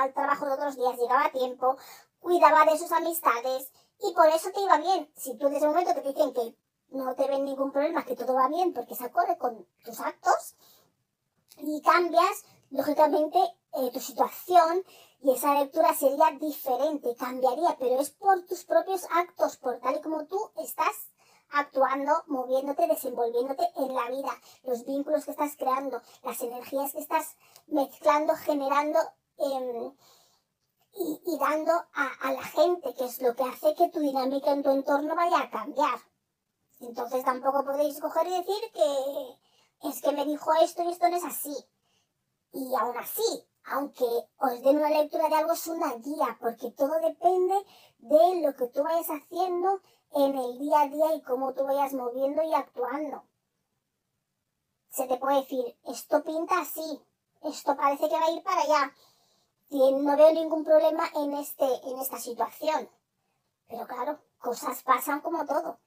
al 0.02 0.12
trabajo 0.12 0.46
de 0.46 0.52
otros 0.52 0.76
días, 0.76 0.98
llegaba 0.98 1.26
a 1.26 1.32
tiempo, 1.32 1.76
cuidaba 2.18 2.64
de 2.64 2.76
sus 2.76 2.90
amistades 2.90 3.70
y 4.00 4.12
por 4.14 4.26
eso 4.28 4.50
te 4.50 4.60
iba 4.60 4.78
bien. 4.78 5.10
Si 5.16 5.36
tú 5.38 5.48
desde 5.48 5.66
el 5.66 5.70
momento 5.70 5.94
te 5.94 6.02
dicen 6.02 6.34
que 6.34 6.56
no 6.90 7.14
te 7.14 7.28
ven 7.28 7.44
ningún 7.44 7.70
problema, 7.70 8.04
que 8.04 8.16
todo 8.16 8.34
va 8.34 8.48
bien 8.48 8.72
porque 8.72 8.96
se 8.96 9.04
acorde 9.04 9.38
con 9.38 9.66
tus 9.84 10.00
actos 10.00 10.56
y 11.58 11.80
cambias, 11.82 12.44
lógicamente, 12.70 13.38
eh, 13.74 13.90
tu 13.92 14.00
situación 14.00 14.84
y 15.24 15.32
esa 15.32 15.54
lectura 15.54 15.94
sería 15.94 16.32
diferente, 16.38 17.16
cambiaría, 17.16 17.74
pero 17.78 17.98
es 17.98 18.10
por 18.10 18.44
tus 18.44 18.64
propios 18.64 19.06
actos, 19.10 19.56
por 19.56 19.80
tal 19.80 19.96
y 19.96 20.02
como 20.02 20.26
tú 20.26 20.38
estás 20.56 20.94
actuando, 21.50 22.12
moviéndote, 22.26 22.86
desenvolviéndote 22.86 23.66
en 23.76 23.94
la 23.94 24.10
vida, 24.10 24.38
los 24.64 24.84
vínculos 24.84 25.24
que 25.24 25.30
estás 25.30 25.56
creando, 25.56 26.02
las 26.24 26.42
energías 26.42 26.92
que 26.92 26.98
estás 26.98 27.36
mezclando, 27.68 28.34
generando 28.36 28.98
em, 29.38 29.94
y, 30.92 31.38
dando 31.38 31.72
a, 31.72 32.06
a, 32.20 32.32
la 32.34 32.42
gente, 32.42 32.94
que 32.94 33.06
es 33.06 33.22
lo 33.22 33.34
que 33.34 33.44
hace 33.44 33.74
que 33.74 33.88
tu 33.88 34.00
dinámica 34.00 34.50
en 34.50 34.62
tu 34.62 34.70
entorno 34.72 35.16
vaya 35.16 35.40
a 35.40 35.50
cambiar. 35.50 36.00
Entonces 36.80 37.24
tampoco 37.24 37.64
podéis 37.64 37.98
coger 37.98 38.26
y 38.26 38.42
decir 38.42 38.72
que 38.74 39.88
es 39.88 40.02
que 40.02 40.12
me 40.12 40.26
dijo 40.26 40.52
esto 40.62 40.82
y 40.82 40.92
esto 40.92 41.08
no 41.08 41.16
es 41.16 41.24
así. 41.24 41.56
Y 42.52 42.74
aún 42.74 42.96
así, 42.98 43.48
aunque 43.66 44.04
os 44.38 44.62
den 44.62 44.76
una 44.76 44.90
lectura 44.90 45.28
de 45.28 45.36
algo, 45.36 45.52
es 45.52 45.66
una 45.66 45.94
guía, 45.94 46.36
porque 46.40 46.70
todo 46.72 47.00
depende 47.00 47.54
de 47.98 48.42
lo 48.42 48.54
que 48.54 48.68
tú 48.68 48.82
vayas 48.82 49.08
haciendo 49.08 49.80
en 50.12 50.36
el 50.36 50.58
día 50.58 50.82
a 50.82 50.88
día 50.88 51.14
y 51.14 51.22
cómo 51.22 51.54
tú 51.54 51.64
vayas 51.64 51.92
moviendo 51.94 52.42
y 52.42 52.52
actuando. 52.54 53.24
Se 54.90 55.06
te 55.06 55.16
puede 55.16 55.40
decir, 55.40 55.76
esto 55.86 56.22
pinta 56.22 56.60
así, 56.60 57.02
esto 57.42 57.76
parece 57.76 58.08
que 58.08 58.14
va 58.14 58.26
a 58.26 58.30
ir 58.30 58.42
para 58.42 58.60
allá. 58.60 58.94
Y 59.70 59.92
no 59.92 60.16
veo 60.16 60.32
ningún 60.32 60.62
problema 60.62 61.04
en, 61.16 61.34
este, 61.34 61.64
en 61.88 61.98
esta 61.98 62.18
situación. 62.18 62.88
Pero 63.66 63.86
claro, 63.86 64.20
cosas 64.38 64.82
pasan 64.82 65.20
como 65.20 65.44
todo. 65.46 65.80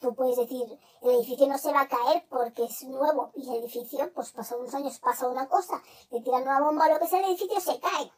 Tú 0.00 0.14
puedes 0.14 0.36
decir, 0.36 0.78
el 1.02 1.10
edificio 1.10 1.48
no 1.48 1.58
se 1.58 1.72
va 1.72 1.82
a 1.82 1.88
caer 1.88 2.24
porque 2.28 2.64
es 2.64 2.84
nuevo 2.84 3.32
y 3.34 3.48
el 3.48 3.64
edificio, 3.64 4.12
pues 4.12 4.30
pasa 4.30 4.56
unos 4.56 4.72
años, 4.74 4.98
pasa 5.00 5.28
una 5.28 5.48
cosa, 5.48 5.82
le 6.10 6.20
tiran 6.20 6.42
una 6.42 6.60
bomba 6.60 6.86
o 6.86 6.92
lo 6.92 7.00
que 7.00 7.08
sea, 7.08 7.18
el 7.18 7.26
edificio 7.26 7.60
se 7.60 7.80
cae. 7.80 8.12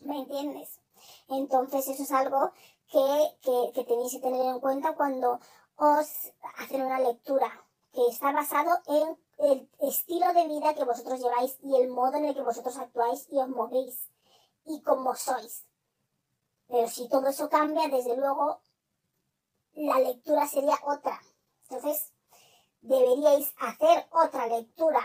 ¿Me 0.00 0.20
entiendes? 0.20 0.80
Entonces 1.28 1.86
eso 1.86 2.02
es 2.02 2.12
algo 2.12 2.52
que, 2.90 3.72
que, 3.74 3.84
tenéis 3.84 4.12
que 4.12 4.20
tener 4.20 4.46
en 4.46 4.60
cuenta 4.60 4.94
cuando 4.94 5.38
os 5.76 6.32
hacen 6.58 6.82
una 6.82 6.98
lectura, 6.98 7.66
que 7.92 8.06
está 8.06 8.32
basado 8.32 8.78
en 8.86 9.18
el 9.38 9.68
estilo 9.80 10.32
de 10.32 10.48
vida 10.48 10.74
que 10.74 10.84
vosotros 10.84 11.20
lleváis 11.20 11.58
y 11.62 11.76
el 11.76 11.88
modo 11.88 12.16
en 12.16 12.26
el 12.26 12.34
que 12.34 12.42
vosotros 12.42 12.76
actuáis 12.78 13.26
y 13.30 13.38
os 13.38 13.48
movéis 13.48 14.08
y 14.64 14.80
cómo 14.82 15.14
sois. 15.14 15.66
Pero 16.68 16.88
si 16.88 17.08
todo 17.08 17.26
eso 17.28 17.48
cambia, 17.48 17.88
desde 17.88 18.16
luego 18.16 18.60
la 19.74 19.98
lectura 19.98 20.46
sería 20.46 20.78
otra. 20.84 21.20
Entonces, 21.68 22.12
deberíais 22.80 23.54
hacer 23.58 24.06
otra 24.10 24.46
lectura 24.46 25.00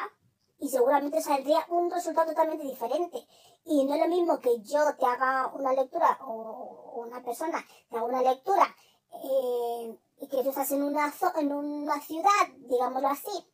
y 0.60 0.70
seguramente 0.70 1.22
saldría 1.22 1.66
un 1.70 1.92
resultado 1.92 2.30
totalmente 2.30 2.66
diferente. 2.66 3.28
Y 3.66 3.84
no 3.84 3.96
es 3.96 4.02
lo 4.02 4.08
mismo 4.08 4.40
que 4.40 4.62
yo 4.62 4.96
te 4.96 5.06
haga 5.06 5.48
una 5.54 5.74
lectura 5.74 6.18
o 6.22 7.04
una 7.06 7.22
persona 7.24 7.66
te 7.90 7.98
haga 7.98 8.06
una 8.06 8.22
lectura 8.22 8.76
eh, 9.24 9.98
y 10.22 10.28
que 10.28 10.44
tú 10.44 10.50
estás 10.50 10.72
en 10.72 10.84
una, 10.84 11.14
en 11.38 11.52
una 11.52 12.00
ciudad, 12.02 12.48
digámoslo 12.58 13.08
así, 13.10 13.46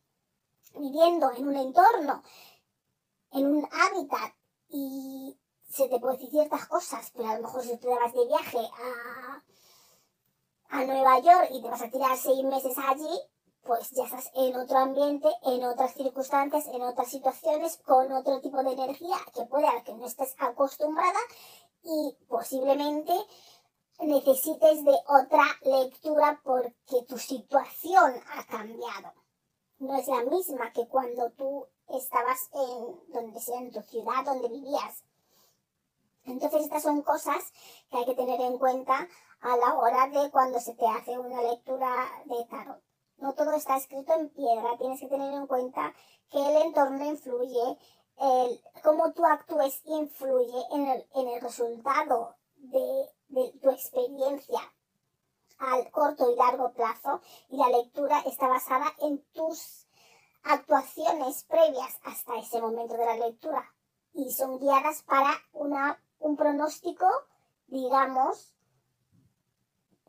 viviendo 0.78 1.30
en 1.32 1.48
un 1.48 1.56
entorno, 1.56 2.22
en 3.32 3.46
un 3.46 3.68
hábitat 3.70 4.34
y 4.68 5.36
se 5.68 5.88
te 5.88 5.98
puede 5.98 6.16
decir 6.16 6.30
ciertas 6.30 6.66
cosas, 6.66 7.10
pero 7.14 7.30
a 7.30 7.36
lo 7.36 7.42
mejor 7.42 7.62
si 7.62 7.76
tú 7.78 7.88
te 7.88 7.94
vas 7.94 8.12
de 8.12 8.26
viaje 8.26 8.58
a, 8.58 9.31
a 10.72 10.84
Nueva 10.84 11.20
York 11.20 11.48
y 11.52 11.60
te 11.60 11.68
vas 11.68 11.82
a 11.82 11.90
tirar 11.90 12.16
seis 12.16 12.42
meses 12.44 12.74
allí, 12.88 13.20
pues 13.62 13.90
ya 13.90 14.04
estás 14.04 14.30
en 14.34 14.56
otro 14.56 14.78
ambiente, 14.78 15.28
en 15.42 15.62
otras 15.64 15.94
circunstancias, 15.94 16.66
en 16.66 16.80
otras 16.80 17.08
situaciones, 17.08 17.76
con 17.84 18.10
otro 18.10 18.40
tipo 18.40 18.62
de 18.62 18.72
energía 18.72 19.16
que 19.34 19.44
puede 19.44 19.68
a 19.68 19.84
que 19.84 19.92
no 19.92 20.06
estés 20.06 20.34
acostumbrada 20.38 21.18
y 21.84 22.16
posiblemente 22.26 23.12
necesites 24.00 24.82
de 24.82 24.94
otra 25.08 25.44
lectura 25.62 26.40
porque 26.42 27.02
tu 27.06 27.18
situación 27.18 28.14
ha 28.34 28.46
cambiado. 28.46 29.12
No 29.78 29.94
es 29.96 30.08
la 30.08 30.24
misma 30.24 30.72
que 30.72 30.88
cuando 30.88 31.30
tú 31.32 31.66
estabas 31.88 32.48
en 32.54 33.12
donde 33.12 33.40
sea, 33.40 33.58
en 33.58 33.72
tu 33.72 33.82
ciudad, 33.82 34.24
donde 34.24 34.48
vivías. 34.48 35.04
Entonces 36.24 36.62
estas 36.62 36.82
son 36.82 37.02
cosas 37.02 37.52
que 37.90 37.98
hay 37.98 38.04
que 38.06 38.14
tener 38.14 38.40
en 38.40 38.56
cuenta 38.56 39.06
a 39.42 39.56
la 39.56 39.74
hora 39.74 40.08
de 40.08 40.30
cuando 40.30 40.60
se 40.60 40.74
te 40.74 40.86
hace 40.86 41.18
una 41.18 41.42
lectura 41.42 42.08
de 42.26 42.44
tarot. 42.46 42.80
No 43.18 43.34
todo 43.34 43.52
está 43.52 43.76
escrito 43.76 44.14
en 44.14 44.30
piedra, 44.30 44.76
tienes 44.78 45.00
que 45.00 45.08
tener 45.08 45.32
en 45.32 45.46
cuenta 45.46 45.92
que 46.30 46.38
el 46.38 46.62
entorno 46.62 47.04
influye, 47.04 47.78
el, 48.18 48.64
cómo 48.82 49.12
tú 49.12 49.24
actúes 49.26 49.82
influye 49.84 50.64
en 50.72 50.86
el, 50.86 51.06
en 51.14 51.28
el 51.28 51.40
resultado 51.40 52.36
de, 52.56 53.10
de 53.28 53.52
tu 53.60 53.70
experiencia 53.70 54.60
al 55.58 55.90
corto 55.90 56.30
y 56.30 56.36
largo 56.36 56.72
plazo 56.72 57.20
y 57.48 57.56
la 57.56 57.68
lectura 57.68 58.20
está 58.26 58.48
basada 58.48 58.86
en 59.00 59.22
tus 59.32 59.86
actuaciones 60.44 61.44
previas 61.44 61.98
hasta 62.04 62.36
ese 62.38 62.60
momento 62.60 62.94
de 62.96 63.06
la 63.06 63.16
lectura 63.16 63.64
y 64.14 64.30
son 64.32 64.58
guiadas 64.58 65.02
para 65.02 65.32
una, 65.52 66.00
un 66.18 66.36
pronóstico, 66.36 67.06
digamos, 67.66 68.52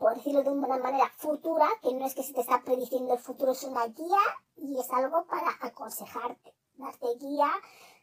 por 0.04 0.16
decirlo 0.16 0.44
de 0.44 0.50
una 0.50 0.68
manera 0.68 1.10
futura, 1.16 1.66
que 1.82 1.94
no 1.94 2.06
es 2.06 2.14
que 2.14 2.24
se 2.24 2.34
te 2.34 2.42
está 2.42 2.62
prediciendo 2.62 3.14
el 3.14 3.20
futuro, 3.20 3.54
es 3.54 3.64
una 3.64 3.86
guía 3.86 4.20
y 4.58 4.78
es 4.78 4.92
algo 4.92 5.24
para 5.28 5.50
aconsejarte, 5.62 6.54
darte 6.76 7.08
guía, 7.22 7.50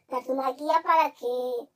darte 0.09 0.31
una 0.31 0.51
guía 0.53 0.81
para 0.83 1.11
que 1.11 1.69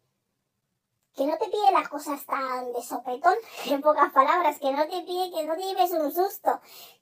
que 1.13 1.27
no 1.27 1.37
te 1.37 1.45
pide 1.45 1.71
las 1.71 1.87
cosas 1.89 2.25
tan 2.25 2.73
de 2.73 2.81
sopetón, 2.81 3.35
en 3.67 3.81
pocas 3.83 4.11
palabras, 4.13 4.57
que 4.57 4.71
no 4.71 4.87
te 4.87 5.03
pide 5.03 5.29
que 5.29 5.45
no 5.45 5.55
te 5.55 5.61
lleves 5.61 5.91
un 5.91 6.11
susto, 6.11 6.59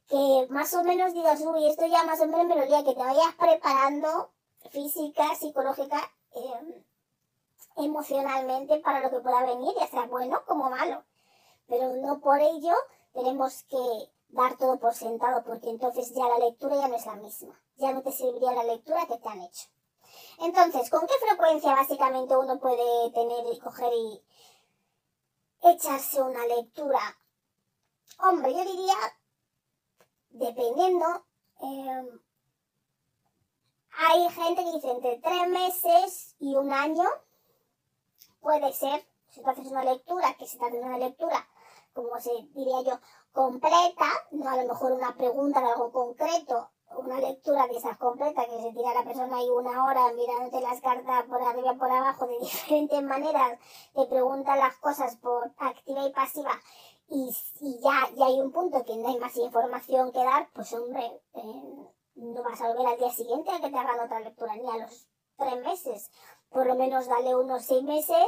que 0.10 0.46
más 0.50 0.74
o 0.74 0.84
menos 0.84 1.14
digas, 1.14 1.40
uy, 1.46 1.70
esto 1.70 1.86
ya 1.86 2.04
más 2.04 2.20
o 2.20 2.28
menos 2.28 2.46
me 2.46 2.58
lo 2.58 2.66
día, 2.66 2.84
que 2.84 2.94
te 2.94 3.00
vayas 3.00 3.36
preparando 3.40 4.32
física, 4.70 5.34
psicológica, 5.36 6.12
em, 6.36 6.84
emocionalmente 7.78 8.82
para 8.82 9.00
lo 9.00 9.10
que 9.12 9.22
pueda 9.22 9.46
venir, 9.46 9.74
ya 9.80 9.88
sea 9.88 10.08
bueno 10.08 10.44
como 10.46 10.70
malo. 10.70 11.06
Pero 11.68 11.96
no 11.96 12.20
por 12.20 12.42
ello 12.42 12.74
tenemos 13.14 13.64
que 13.64 14.12
dar 14.30 14.58
todo 14.58 14.80
por 14.80 14.94
sentado, 14.94 15.44
porque 15.44 15.70
entonces 15.70 16.14
ya 16.14 16.28
la 16.28 16.40
lectura 16.40 16.76
ya 16.76 16.88
no 16.88 16.96
es 16.96 17.06
la 17.06 17.16
misma, 17.16 17.62
ya 17.78 17.94
no 17.94 18.02
te 18.02 18.12
serviría 18.12 18.54
la 18.54 18.64
lectura 18.64 19.06
que 19.06 19.18
te 19.18 19.30
han 19.30 19.42
hecho. 19.42 19.70
Entonces, 20.40 20.90
¿con 20.90 21.08
qué 21.08 21.14
frecuencia 21.28 21.74
básicamente 21.74 22.36
uno 22.36 22.60
puede 22.60 23.12
tener 23.12 23.46
y 23.54 23.60
coger 23.60 23.94
y 23.94 24.24
echarse 25.62 26.22
una 26.22 26.46
lectura? 26.46 27.00
Hombre, 28.20 28.54
yo 28.54 28.64
diría, 28.64 28.96
dependiendo, 30.30 31.26
em, 31.62 32.22
hay 33.96 34.30
gente 34.30 34.64
que 34.64 34.72
dice 34.72 34.92
entre 34.92 35.18
tres 35.20 35.48
meses 35.50 36.36
y 36.40 36.56
un 36.56 36.74
año, 36.74 37.08
puede 38.42 38.74
ser, 38.74 39.08
si 39.30 39.42
tú 39.42 39.50
haces 39.50 39.68
una 39.68 39.84
lectura, 39.84 40.36
que 40.38 40.48
se 40.48 40.58
trata 40.58 40.76
de 40.76 40.82
una 40.82 40.98
lectura, 40.98 41.48
como 41.94 42.20
se 42.20 42.32
diría 42.54 42.82
yo, 42.82 43.00
completa, 43.32 44.06
no 44.32 44.50
a 44.50 44.58
lo 44.58 44.68
mejor 44.68 44.92
una 44.94 45.16
pregunta 45.16 45.62
de 45.62 45.68
algo 45.68 45.92
concreto, 45.92 46.70
una 46.98 47.20
lectura 47.20 47.66
de 47.68 47.78
esas 47.78 47.98
completa 47.98 48.46
que 48.46 48.62
se 48.62 48.72
tira 48.72 48.94
la 48.94 49.04
persona 49.04 49.38
ahí 49.38 49.50
una 49.50 49.84
hora 49.86 50.14
mirándote 50.14 50.62
las 50.62 50.80
cartas 50.82 51.24
por 51.26 51.42
arriba 51.42 51.74
y 51.74 51.78
por 51.78 51.92
abajo 51.92 52.28
de 52.28 52.40
diferentes 52.40 53.04
maneras, 53.04 53.60
te 53.96 54.06
pregunta 54.06 54.56
las 54.56 54.78
cosas 54.78 55.16
por 55.18 55.52
activa 55.58 56.06
y 56.06 56.12
pasiva 56.12 56.52
y, 57.10 57.30
ya, 57.82 58.10
ya 58.16 58.26
hay 58.26 58.40
un 58.40 58.52
punto 58.52 58.84
que 58.84 58.96
no 58.96 59.10
hay 59.10 59.20
más 59.20 59.36
información 59.38 60.12
que 60.12 60.24
dar, 60.24 60.50
pues 60.54 60.74
hombre, 60.74 61.22
eh, 61.34 61.88
no 62.16 62.44
vas 62.44 62.62
a 62.62 62.70
volver 62.70 62.88
al 62.88 62.98
día 62.98 63.12
siguiente 63.12 63.52
a 63.52 63.60
que 63.60 63.70
te 63.70 63.78
hagan 63.78 64.00
otra 64.00 64.20
lectura, 64.20 64.56
ni 64.56 64.70
a 64.70 64.78
los 64.78 65.08
tres 65.38 65.62
meses. 65.64 66.12
Por 66.50 66.68
lo 66.68 66.76
menos 66.76 67.08
dale 67.08 67.36
unos 67.36 67.66
seis 67.66 67.84
meses 67.84 68.26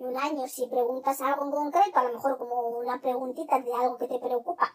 un 0.00 0.16
año. 0.16 0.46
Si 0.48 0.66
preguntas 0.66 1.20
algo 1.20 1.44
en 1.44 1.50
concreto, 1.50 1.98
a 1.98 2.04
lo 2.04 2.14
mejor 2.14 2.38
como 2.38 2.68
una 2.78 3.00
preguntita 3.00 3.58
de 3.60 3.72
algo 3.72 3.98
que 3.98 4.08
te 4.08 4.18
preocupa, 4.18 4.74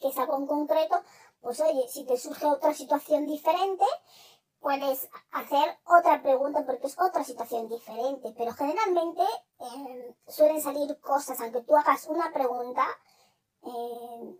que 0.00 0.08
es 0.08 0.18
algo 0.18 0.38
en 0.38 0.46
concreto, 0.46 1.02
pues 1.40 1.60
oye, 1.60 1.88
si 1.88 2.04
te 2.04 2.16
surge 2.16 2.46
otra 2.46 2.74
situación 2.74 3.26
diferente, 3.26 3.84
puedes 4.60 5.08
hacer 5.32 5.78
otra 5.84 6.22
pregunta 6.22 6.64
porque 6.66 6.86
es 6.86 6.98
otra 6.98 7.24
situación 7.24 7.68
diferente. 7.68 8.34
Pero 8.36 8.52
generalmente 8.52 9.22
em, 9.58 10.14
suelen 10.26 10.60
salir 10.60 10.98
cosas, 11.00 11.40
aunque 11.40 11.62
tú 11.62 11.76
hagas 11.76 12.06
una 12.06 12.32
pregunta, 12.32 12.84
em, 13.62 14.36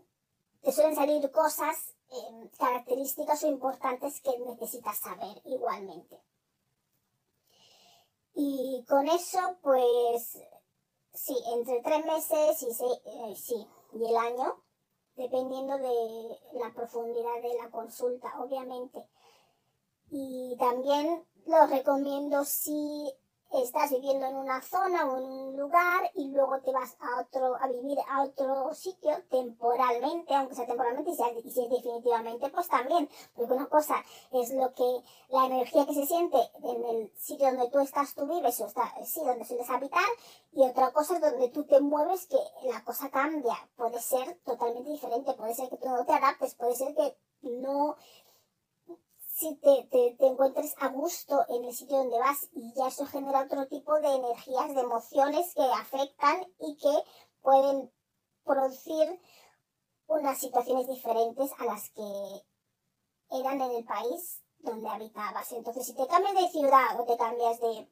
te 0.62 0.72
suelen 0.72 0.94
salir 0.94 1.30
cosas, 1.30 1.94
em, 2.10 2.48
características 2.58 3.42
o 3.44 3.46
importantes 3.48 4.20
que 4.20 4.38
necesitas 4.38 4.98
saber 4.98 5.40
igualmente. 5.44 6.20
Y 8.40 8.84
con 8.88 9.08
eso, 9.08 9.40
pues, 9.62 10.38
sí, 11.12 11.36
entre 11.54 11.82
tres 11.82 12.06
meses 12.06 12.62
y 12.62 12.66
eh, 12.70 13.34
sí, 13.34 13.66
y 13.94 14.04
el 14.04 14.16
año, 14.16 14.62
dependiendo 15.16 15.76
de 15.76 16.38
la 16.52 16.72
profundidad 16.72 17.42
de 17.42 17.54
la 17.60 17.68
consulta, 17.72 18.32
obviamente. 18.38 19.08
Y 20.12 20.56
también 20.56 21.26
lo 21.46 21.66
recomiendo 21.66 22.44
si 22.44 23.12
estás 23.52 23.90
viviendo 23.90 24.26
en 24.26 24.36
una 24.36 24.60
zona 24.60 25.06
o 25.06 25.16
en 25.16 25.24
un 25.24 25.56
lugar 25.56 26.10
y 26.14 26.28
luego 26.28 26.60
te 26.60 26.72
vas 26.72 26.96
a 27.00 27.20
otro 27.20 27.56
a 27.56 27.66
vivir 27.68 27.98
a 28.08 28.22
otro 28.22 28.74
sitio 28.74 29.10
temporalmente, 29.30 30.34
aunque 30.34 30.54
sea 30.54 30.66
temporalmente 30.66 31.10
y 31.10 31.50
si 31.50 31.62
es 31.62 31.70
definitivamente, 31.70 32.50
pues 32.50 32.68
también, 32.68 33.08
porque 33.34 33.54
una 33.54 33.66
cosa 33.66 33.96
es 34.32 34.52
lo 34.52 34.72
que 34.74 35.02
la 35.30 35.46
energía 35.46 35.86
que 35.86 35.94
se 35.94 36.06
siente 36.06 36.38
en 36.62 36.84
el 36.84 37.12
sitio 37.16 37.46
donde 37.46 37.70
tú 37.70 37.78
estás, 37.78 38.14
tú 38.14 38.26
vives 38.26 38.60
o 38.60 38.66
está, 38.66 38.94
sí, 39.04 39.20
donde 39.24 39.44
sueles 39.44 39.70
habitar 39.70 40.08
y 40.52 40.62
otra 40.62 40.92
cosa 40.92 41.14
es 41.14 41.20
donde 41.20 41.48
tú 41.48 41.64
te 41.64 41.80
mueves 41.80 42.26
que 42.26 42.38
la 42.64 42.84
cosa 42.84 43.10
cambia, 43.10 43.56
puede 43.76 44.00
ser 44.00 44.38
totalmente 44.44 44.90
diferente, 44.90 45.32
puede 45.34 45.54
ser 45.54 45.68
que 45.68 45.76
tú 45.76 45.88
no 45.88 46.04
te 46.04 46.12
adaptes, 46.12 46.54
puede 46.54 46.74
ser 46.74 46.94
que 46.94 47.16
no 47.42 47.96
si 49.38 49.54
te, 49.56 49.86
te, 50.18 50.26
encuentres 50.26 50.74
a 50.80 50.88
gusto 50.88 51.44
en 51.48 51.64
el 51.64 51.72
sitio 51.72 51.98
donde 51.98 52.18
vas 52.18 52.48
y 52.52 52.72
ya 52.74 52.88
eso 52.88 53.06
genera 53.06 53.42
otro 53.42 53.68
tipo 53.68 53.94
de 54.00 54.08
energías, 54.08 54.74
de 54.74 54.80
emociones 54.80 55.54
que 55.54 55.62
afectan 55.62 56.44
y 56.58 56.76
que 56.76 57.04
pueden 57.40 57.92
producir 58.44 59.20
unas 60.08 60.38
situaciones 60.38 60.88
diferentes 60.88 61.52
a 61.58 61.66
las 61.66 61.88
que 61.90 62.02
eran 63.30 63.60
en 63.60 63.70
el 63.76 63.84
país 63.84 64.42
donde 64.58 64.88
habitabas. 64.88 65.52
Entonces, 65.52 65.86
si 65.86 65.94
te 65.94 66.06
cambias 66.08 66.34
de 66.34 66.48
ciudad 66.48 67.00
o 67.00 67.04
te 67.04 67.16
cambias 67.16 67.60
de, 67.60 67.88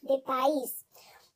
de 0.00 0.18
país, 0.20 0.86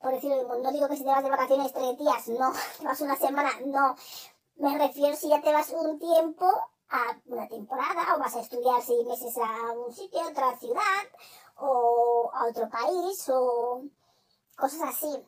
por 0.01 0.13
decirlo, 0.15 0.57
no 0.59 0.73
digo 0.73 0.89
que 0.89 0.97
si 0.97 1.05
te 1.05 1.11
vas 1.11 1.23
de 1.23 1.31
vacaciones 1.31 1.73
tres 1.75 1.99
días, 1.99 2.29
no, 2.29 2.51
te 2.79 2.85
vas 2.85 3.01
una 3.03 3.17
semana, 3.17 3.51
no. 3.67 3.95
Me 4.57 4.79
refiero 4.79 5.15
si 5.17 5.29
ya 5.29 5.43
te 5.43 5.53
vas 5.53 5.71
un 5.71 5.99
tiempo, 5.99 6.47
a 6.93 7.19
una 7.27 7.49
temporada 7.49 8.15
o 8.15 8.19
vas 8.19 8.37
a 8.37 8.41
estudiar 8.41 8.83
seis 8.83 9.05
meses 9.07 9.37
a 9.39 9.73
un 9.73 9.93
sitio, 9.93 10.21
a 10.21 10.29
otra 10.29 10.57
ciudad 10.59 11.05
o 11.57 12.31
a 12.35 12.49
otro 12.49 12.69
país 12.69 13.29
o 13.31 13.83
cosas 14.57 14.83
así. 14.83 15.27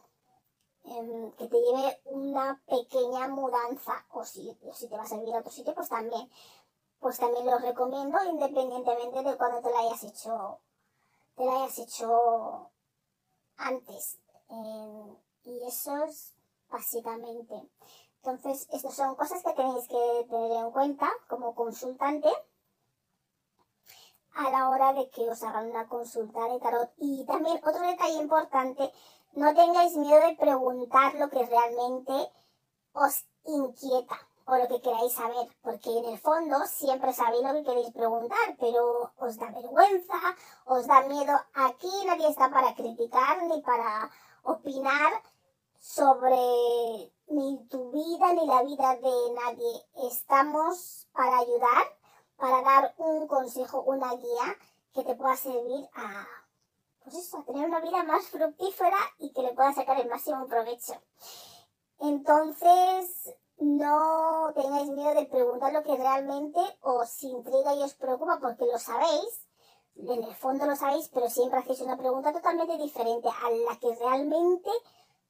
Em, 0.87 1.33
que 1.33 1.49
te 1.49 1.59
lleve 1.59 1.99
una 2.05 2.61
pequeña 2.67 3.27
mudanza 3.29 4.05
o 4.13 4.23
si, 4.23 4.55
si 4.75 4.87
te 4.87 4.97
vas 4.99 5.11
a 5.13 5.17
vivir 5.17 5.35
a 5.35 5.39
otro 5.39 5.51
sitio 5.51 5.75
pues 5.75 5.89
también 5.89 6.31
pues 7.01 7.19
también 7.19 7.47
lo 7.47 7.57
recomiendo 7.59 8.23
independientemente 8.23 9.23
de 9.23 9.37
cuando 9.39 9.63
te 9.63 9.71
la 9.71 9.79
hayas 9.79 10.05
hecho 10.05 10.61
te 11.37 11.45
la 11.47 11.53
hayas 11.53 11.79
hecho 11.79 12.71
antes 13.57 14.19
em, 14.51 15.17
y 15.45 15.65
eso 15.67 16.05
es 16.05 16.35
básicamente 16.69 17.67
entonces, 18.27 18.67
estas 18.73 18.95
son 18.95 19.15
cosas 19.17 19.43
que 19.43 19.53
tenéis 19.53 19.87
que 19.87 20.27
tener 20.31 20.53
en 20.53 20.71
cuenta 20.71 21.11
como 21.29 21.55
consultante 21.55 22.29
a 24.35 24.51
la 24.51 24.71
hora 24.71 24.95
de 24.95 25.11
que 25.11 25.29
os 25.29 25.43
hagan 25.43 25.71
una 25.71 25.87
consulta 25.89 26.49
de 26.49 26.59
tarot. 26.59 26.91
Y 26.97 27.27
también 27.27 27.61
otro 27.63 27.87
detalle 27.87 28.23
importante, 28.23 28.91
no 29.33 29.55
tengáis 29.55 29.95
miedo 29.97 30.27
de 30.27 30.37
preguntar 30.37 31.15
lo 31.17 31.29
que 31.29 31.45
realmente 31.45 32.33
os 32.95 33.27
inquieta. 33.45 34.17
o 34.47 34.57
lo 34.59 34.69
que 34.69 34.83
queráis 34.83 35.15
saber, 35.15 35.49
porque 35.63 35.89
en 35.89 36.05
el 36.05 36.19
fondo 36.19 36.57
siempre 36.67 37.15
sabéis 37.15 37.43
lo 37.43 37.55
que 37.55 37.65
queréis 37.65 37.91
preguntar, 37.93 38.57
pero 38.61 39.11
os 39.17 39.39
da 39.39 39.51
vergüenza, 39.51 40.21
os 40.67 40.87
da 40.87 41.01
miedo. 41.09 41.33
Aquí 41.55 41.89
nadie 42.05 42.29
está 42.29 42.51
para 42.51 42.75
criticar 42.75 43.43
ni 43.45 43.63
para 43.63 44.11
opinar 44.43 45.13
sobre 45.79 47.11
ni 47.29 47.67
tu 47.69 47.91
vida 47.91 48.33
ni 48.33 48.47
la 48.47 48.63
vida 48.63 48.97
de 48.97 49.35
nadie. 49.35 49.87
Estamos 50.09 51.09
para 51.13 51.39
ayudar, 51.39 51.99
para 52.37 52.63
dar 52.63 52.95
un 52.99 53.27
consejo, 53.27 53.83
una 53.83 54.15
guía 54.15 54.57
que 54.93 55.05
te 55.05 55.15
pueda 55.15 55.37
servir 55.37 55.89
a, 55.95 56.27
pues 57.03 57.31
tener 57.47 57.69
una 57.69 57.81
vida 57.81 58.03
más 58.05 58.27
fructífera 58.29 58.99
y 59.19 59.33
que 59.33 59.43
le 59.43 59.55
pueda 59.55 59.73
sacar 59.73 60.01
el 60.01 60.09
máximo 60.09 60.47
provecho. 60.47 60.95
Entonces, 61.99 63.35
no 63.59 64.53
tengáis 64.55 64.89
miedo 64.91 65.15
de 65.15 65.27
preguntar 65.27 65.73
lo 65.73 65.83
que 65.83 65.97
realmente 65.97 66.61
os 66.81 67.23
intriga 67.23 67.75
y 67.75 67.83
os 67.83 67.95
preocupa 67.95 68.39
porque 68.41 68.67
lo 68.67 68.79
sabéis, 68.79 69.49
en 69.97 70.25
el 70.25 70.35
fondo 70.35 70.67
lo 70.67 70.75
sabéis, 70.75 71.09
pero 71.09 71.29
siempre 71.31 71.61
hacéis 71.61 71.81
una 71.81 71.97
pregunta 71.97 72.33
totalmente 72.33 72.77
diferente 72.79 73.29
a 73.29 73.51
la 73.51 73.79
que 73.79 73.95
realmente 73.95 74.71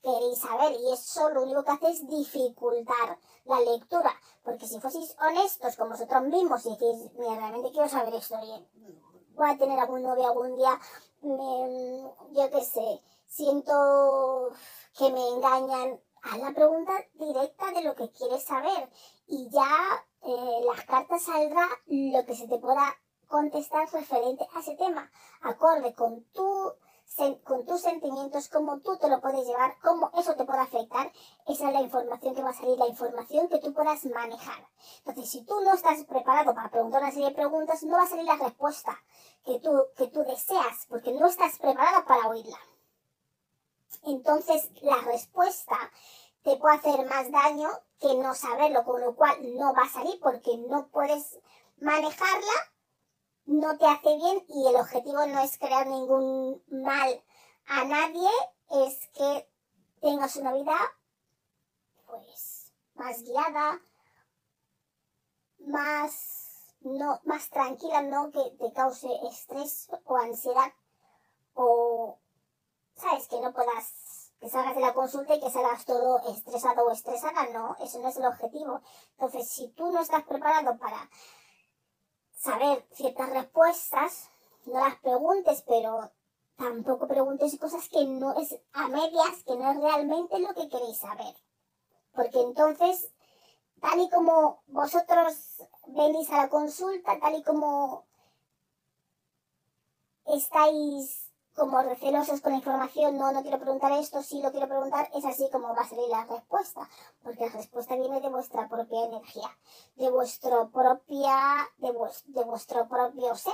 queréis 0.04 0.38
saber 0.38 0.72
y 0.72 0.92
eso 0.92 1.30
lo 1.30 1.42
único 1.42 1.64
que 1.64 1.72
hace 1.72 1.88
es 1.88 2.06
dificultar 2.06 3.18
la 3.46 3.60
lectura, 3.60 4.12
porque 4.42 4.68
si 4.68 4.78
fueseis 4.78 5.16
honestos 5.18 5.76
con 5.76 5.88
vosotros 5.88 6.22
mismos 6.24 6.64
y 6.66 6.70
decís, 6.70 7.10
mira, 7.18 7.36
realmente 7.36 7.72
quiero 7.72 7.88
saber 7.88 8.14
esto, 8.14 8.38
y 8.44 8.68
voy 9.34 9.50
a 9.50 9.58
tener 9.58 9.78
algún 9.78 10.02
novio 10.02 10.28
algún 10.28 10.56
día, 10.56 10.78
yo 11.22 12.50
qué 12.50 12.62
sé, 12.62 13.02
siento 13.26 14.50
que 14.98 15.10
me 15.10 15.26
engañan, 15.28 16.00
haz 16.22 16.38
la 16.38 16.52
pregunta 16.52 16.92
directa 17.14 17.72
de 17.72 17.82
lo 17.82 17.94
que 17.94 18.10
quieres 18.10 18.44
saber 18.44 18.90
y 19.26 19.48
ya 19.50 20.04
eh, 20.22 20.60
las 20.66 20.84
cartas 20.84 21.22
saldrá 21.22 21.66
lo 21.86 22.24
que 22.26 22.34
se 22.34 22.46
te 22.46 22.58
pueda 22.58 22.94
contestar 23.26 23.90
referente 23.90 24.46
a 24.54 24.60
ese 24.60 24.76
tema, 24.76 25.10
acorde 25.40 25.94
con 25.94 26.24
tu 26.32 26.74
con 27.44 27.64
tus 27.64 27.80
sentimientos, 27.80 28.48
cómo 28.48 28.80
tú 28.80 28.96
te 28.96 29.08
lo 29.08 29.20
puedes 29.20 29.46
llevar, 29.46 29.76
cómo 29.82 30.10
eso 30.18 30.34
te 30.34 30.44
puede 30.44 30.60
afectar, 30.60 31.12
esa 31.46 31.68
es 31.68 31.72
la 31.72 31.80
información 31.80 32.34
que 32.34 32.42
va 32.42 32.50
a 32.50 32.54
salir, 32.54 32.76
la 32.78 32.88
información 32.88 33.48
que 33.48 33.58
tú 33.58 33.72
puedas 33.72 34.04
manejar. 34.06 34.66
Entonces, 34.98 35.30
si 35.30 35.44
tú 35.44 35.60
no 35.60 35.74
estás 35.74 36.02
preparado 36.04 36.54
para 36.54 36.70
preguntar 36.70 37.02
una 37.02 37.12
serie 37.12 37.28
de 37.28 37.34
preguntas, 37.34 37.84
no 37.84 37.96
va 37.96 38.02
a 38.02 38.08
salir 38.08 38.24
la 38.24 38.36
respuesta 38.36 38.98
que 39.44 39.60
tú, 39.60 39.86
que 39.96 40.08
tú 40.08 40.24
deseas, 40.24 40.86
porque 40.88 41.12
no 41.12 41.26
estás 41.26 41.58
preparado 41.58 42.04
para 42.04 42.28
oírla. 42.28 42.58
Entonces, 44.02 44.70
la 44.82 44.96
respuesta 45.02 45.76
te 46.42 46.56
puede 46.56 46.76
hacer 46.76 47.06
más 47.06 47.30
daño 47.30 47.68
que 48.00 48.14
no 48.16 48.34
saberlo, 48.34 48.84
con 48.84 49.00
lo 49.00 49.14
cual 49.14 49.36
no 49.56 49.72
va 49.72 49.82
a 49.82 49.88
salir 49.88 50.18
porque 50.20 50.56
no 50.68 50.88
puedes 50.88 51.38
manejarla 51.78 52.73
no 53.46 53.76
te 53.78 53.86
hace 53.86 54.16
bien 54.16 54.44
y 54.48 54.66
el 54.68 54.76
objetivo 54.76 55.26
no 55.26 55.40
es 55.40 55.58
crear 55.58 55.86
ningún 55.86 56.62
mal 56.68 57.22
a 57.66 57.84
nadie, 57.84 58.28
es 58.70 59.08
que 59.08 59.48
tengas 60.00 60.36
una 60.36 60.52
vida 60.52 60.76
pues 62.06 62.72
más 62.94 63.22
guiada, 63.22 63.80
más 65.58 66.44
no 66.80 67.20
más 67.24 67.48
tranquila, 67.48 68.02
no 68.02 68.30
que 68.30 68.50
te 68.58 68.72
cause 68.72 69.08
estrés 69.30 69.88
o 70.04 70.16
ansiedad 70.16 70.72
o 71.54 72.18
sabes 72.94 73.26
que 73.28 73.40
no 73.40 73.52
puedas 73.52 74.32
que 74.40 74.50
salgas 74.50 74.74
de 74.74 74.82
la 74.82 74.92
consulta 74.92 75.34
y 75.34 75.40
que 75.40 75.50
salgas 75.50 75.86
todo 75.86 76.20
estresado 76.28 76.84
o 76.84 76.90
estresada, 76.90 77.48
no, 77.48 77.76
eso 77.80 77.98
no 78.00 78.08
es 78.08 78.16
el 78.18 78.26
objetivo. 78.26 78.82
Entonces, 79.12 79.48
si 79.48 79.68
tú 79.68 79.90
no 79.90 80.02
estás 80.02 80.24
preparado 80.24 80.76
para 80.76 81.08
saber 82.44 82.86
ciertas 82.92 83.30
respuestas, 83.30 84.30
no 84.66 84.78
las 84.78 84.96
preguntes, 84.96 85.64
pero 85.66 86.12
tampoco 86.56 87.08
preguntes 87.08 87.58
cosas 87.58 87.88
que 87.88 88.04
no 88.04 88.38
es 88.38 88.54
a 88.74 88.88
medias, 88.88 89.42
que 89.46 89.56
no 89.56 89.70
es 89.70 89.76
realmente 89.78 90.38
lo 90.38 90.52
que 90.54 90.68
queréis 90.68 90.98
saber. 90.98 91.34
Porque 92.14 92.40
entonces, 92.40 93.10
tal 93.80 93.98
y 93.98 94.10
como 94.10 94.62
vosotros 94.66 95.62
venís 95.86 96.30
a 96.30 96.42
la 96.42 96.50
consulta, 96.50 97.18
tal 97.18 97.34
y 97.34 97.42
como 97.42 98.04
estáis 100.26 101.23
como 101.54 101.80
recelosos 101.82 102.40
con 102.40 102.52
la 102.52 102.58
información, 102.58 103.16
no, 103.16 103.32
no 103.32 103.42
quiero 103.42 103.58
preguntar 103.58 103.92
esto, 103.92 104.22
sí 104.22 104.42
lo 104.42 104.50
quiero 104.50 104.68
preguntar, 104.68 105.08
es 105.14 105.24
así 105.24 105.48
como 105.50 105.74
va 105.74 105.82
a 105.82 105.88
salir 105.88 106.08
la 106.08 106.24
respuesta, 106.24 106.88
porque 107.22 107.46
la 107.46 107.52
respuesta 107.52 107.94
viene 107.96 108.20
de 108.20 108.28
vuestra 108.28 108.68
propia 108.68 109.04
energía, 109.04 109.56
de 109.96 110.10
vuestro 110.10 110.70
propia, 110.70 111.68
de, 111.78 111.92
de 112.26 112.44
vuestro 112.44 112.88
propio 112.88 113.34
ser. 113.36 113.52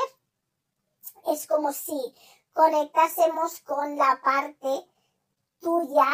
Es 1.26 1.46
como 1.46 1.72
si 1.72 2.14
conectásemos 2.52 3.60
con 3.60 3.96
la 3.96 4.20
parte 4.22 4.86
tuya 5.60 6.06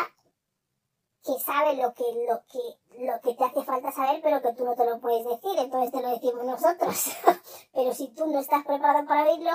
que 1.27 1.39
sabe 1.41 1.75
lo 1.75 1.93
que, 1.93 2.05
lo 2.29 2.43
que, 2.47 3.05
lo 3.05 3.21
que 3.21 3.35
te 3.35 3.45
hace 3.45 3.65
falta 3.65 3.91
saber, 3.91 4.21
pero 4.23 4.41
que 4.41 4.53
tú 4.53 4.65
no 4.65 4.77
te 4.77 4.85
lo 4.85 5.01
puedes 5.01 5.25
decir, 5.25 5.59
entonces 5.59 5.91
te 5.91 6.01
lo 6.01 6.11
decimos 6.11 6.45
nosotros. 6.45 7.11
pero 7.75 7.93
si 7.95 8.09
tú 8.09 8.27
no 8.27 8.39
estás 8.39 8.65
preparado 8.65 9.07
para 9.07 9.25
oírlo, 9.25 9.51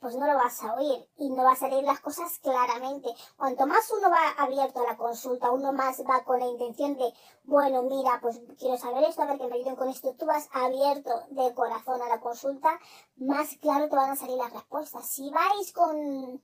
pues 0.00 0.16
no 0.16 0.26
lo 0.26 0.34
vas 0.34 0.62
a 0.62 0.74
oír 0.74 1.08
y 1.18 1.30
no 1.30 1.44
va 1.44 1.52
a 1.52 1.56
salir 1.56 1.82
las 1.84 2.00
cosas 2.00 2.38
claramente. 2.40 3.08
Cuanto 3.36 3.66
más 3.66 3.90
uno 3.90 4.10
va 4.10 4.42
abierto 4.42 4.80
a 4.80 4.90
la 4.90 4.96
consulta, 4.96 5.50
uno 5.50 5.72
más 5.72 6.02
va 6.02 6.24
con 6.24 6.40
la 6.40 6.46
intención 6.46 6.96
de, 6.96 7.12
bueno, 7.44 7.82
mira, 7.82 8.18
pues 8.20 8.40
quiero 8.58 8.76
saber 8.76 9.04
esto, 9.04 9.22
a 9.22 9.26
ver 9.26 9.38
qué 9.38 9.46
me 9.46 9.56
ayuden 9.56 9.76
con 9.76 9.88
esto, 9.88 10.14
tú 10.18 10.26
vas 10.26 10.48
abierto 10.52 11.10
de 11.30 11.54
corazón 11.54 12.02
a 12.02 12.08
la 12.08 12.20
consulta, 12.20 12.78
más 13.16 13.56
claro 13.60 13.88
te 13.88 13.96
van 13.96 14.10
a 14.10 14.16
salir 14.16 14.36
las 14.36 14.52
respuestas. 14.52 15.08
Si 15.08 15.30
vais 15.30 15.72
con 15.72 16.42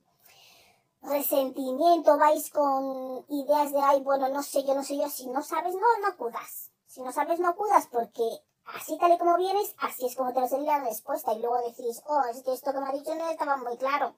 resentimiento, 1.01 2.17
vais 2.17 2.49
con 2.49 3.25
ideas 3.27 3.71
de, 3.71 3.81
ay, 3.81 4.01
bueno, 4.01 4.29
no 4.29 4.41
sé 4.41 4.63
yo, 4.63 4.73
no 4.73 4.83
sé 4.83 4.97
yo, 4.97 5.09
si 5.09 5.27
no 5.27 5.41
sabes, 5.41 5.75
no, 5.75 5.99
no 6.01 6.07
acudas. 6.07 6.71
Si 6.87 7.01
no 7.01 7.11
sabes, 7.11 7.39
no 7.39 7.49
acudas 7.49 7.87
porque 7.87 8.23
así 8.65 8.97
tal 8.97 9.11
y 9.13 9.17
como 9.17 9.37
vienes, 9.37 9.75
así 9.79 10.05
es 10.05 10.15
como 10.15 10.33
te 10.33 10.39
va 10.39 10.45
a 10.45 10.49
salir 10.49 10.67
la 10.67 10.79
respuesta. 10.79 11.33
Y 11.33 11.39
luego 11.39 11.57
decís, 11.67 12.01
oh, 12.05 12.23
es 12.31 12.43
que 12.43 12.53
esto 12.53 12.71
que 12.71 12.79
me 12.79 12.87
ha 12.87 12.91
dicho 12.91 13.15
no 13.15 13.29
estaba 13.29 13.57
muy 13.57 13.77
claro. 13.77 14.15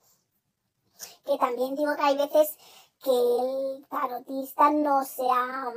Que 1.25 1.37
también 1.37 1.75
digo 1.75 1.95
que 1.95 2.03
hay 2.03 2.17
veces 2.17 2.57
que 3.03 3.11
el 3.11 3.85
tarotista 3.89 4.71
no 4.71 5.03
se 5.03 5.23
ha, 5.29 5.73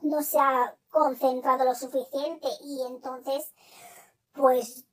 no 0.00 0.22
se 0.22 0.38
ha 0.38 0.76
concentrado 0.90 1.64
lo 1.64 1.74
suficiente 1.74 2.48
y 2.62 2.82
entonces, 2.82 3.52
pues 4.34 4.84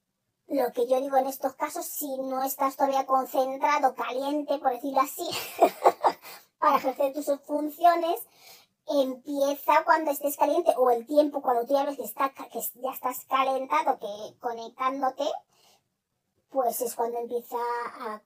lo 0.48 0.72
que 0.74 0.88
yo 0.88 1.00
digo 1.00 1.18
en 1.18 1.28
estos 1.28 1.54
casos, 1.54 1.86
si 1.86 2.18
no 2.18 2.44
estás 2.44 2.76
todavía 2.76 3.06
concentrado, 3.06 3.94
caliente, 3.94 4.58
por 4.58 4.72
decirlo 4.72 5.02
así, 5.02 5.28
para 6.60 6.78
ejercer 6.78 7.14
tus 7.14 7.28
funciones, 7.46 8.20
empieza 8.90 9.84
cuando 9.86 10.12
estés 10.12 10.38
caliente 10.38 10.74
o 10.78 10.90
el 10.90 11.06
tiempo 11.06 11.42
cuando 11.42 11.66
tú 11.66 11.74
ya 11.74 11.86
ves 11.86 11.98
que, 11.98 12.04
está, 12.04 12.30
que 12.30 12.60
ya 12.76 12.92
estás 12.92 13.26
calentado, 13.26 14.00
que 14.00 14.38
conectándote, 14.40 15.26
pues 16.50 16.82
es 16.82 16.96
cuando 16.96 17.20
empieza 17.20 17.58
a, 17.58 18.22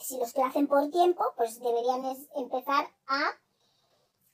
si 0.00 0.18
los 0.18 0.32
que 0.32 0.40
lo 0.40 0.46
hacen 0.46 0.66
por 0.68 0.90
tiempo, 0.90 1.24
pues 1.36 1.60
deberían 1.60 2.04
empezar 2.36 2.88
a 3.08 3.32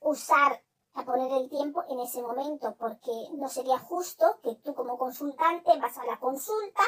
usar, 0.01 0.63
a 0.93 1.03
poner 1.03 1.31
el 1.31 1.49
tiempo 1.49 1.83
en 1.89 1.99
ese 2.01 2.21
momento, 2.21 2.75
porque 2.77 3.11
no 3.33 3.49
sería 3.49 3.79
justo 3.79 4.39
que 4.43 4.55
tú 4.55 4.75
como 4.75 4.97
consultante 4.97 5.77
vas 5.79 5.97
a 5.97 6.05
la 6.05 6.19
consulta 6.19 6.83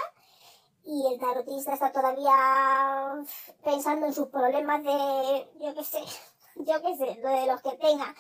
y 0.86 1.08
el 1.08 1.20
tarotista 1.20 1.74
está 1.74 1.92
todavía 1.92 3.24
pensando 3.64 4.06
en 4.06 4.14
sus 4.14 4.28
problemas 4.28 4.84
de, 4.84 5.50
yo 5.60 5.74
qué 5.74 5.84
sé, 5.84 6.04
yo 6.56 6.82
qué 6.82 6.98
sé, 6.98 7.22
de 7.22 7.48
los 7.48 7.62
que 7.62 7.72
tenga 7.78 8.14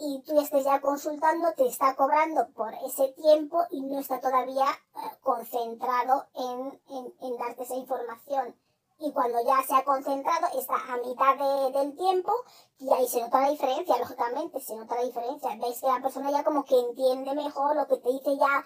y 0.00 0.22
tú 0.22 0.40
estés 0.40 0.64
ya 0.64 0.80
consultando, 0.80 1.52
te 1.52 1.66
está 1.66 1.94
cobrando 1.94 2.48
por 2.54 2.72
ese 2.86 3.08
tiempo 3.08 3.62
y 3.70 3.82
no 3.82 4.00
está 4.00 4.18
todavía 4.18 4.64
eh, 4.64 4.98
concentrado 5.22 6.24
en, 6.34 6.80
en, 7.20 7.36
darte 7.36 7.64
esa 7.64 7.74
información. 7.74 8.56
Y 8.98 9.12
cuando 9.12 9.42
ya 9.44 9.62
se 9.62 9.74
ha 9.74 9.84
concentrado, 9.84 10.46
está 10.58 10.74
a 10.74 10.96
mitad 10.98 11.72
del 11.72 11.94
tiempo 11.96 12.32
y 12.78 12.90
ahí 12.92 13.08
se 13.08 13.20
nota 13.20 13.40
la 13.40 13.50
diferencia, 13.50 13.98
lógicamente, 13.98 14.60
se 14.60 14.76
nota 14.76 14.96
la 14.96 15.04
diferencia. 15.04 15.56
Veis 15.60 15.80
que 15.80 15.86
la 15.86 16.00
persona 16.00 16.30
ya 16.30 16.44
como 16.44 16.64
que 16.64 16.78
entiende 16.78 17.34
mejor 17.34 17.76
lo 17.76 17.86
que 17.86 17.96
te 17.98 18.10
dice 18.10 18.36
ya 18.38 18.64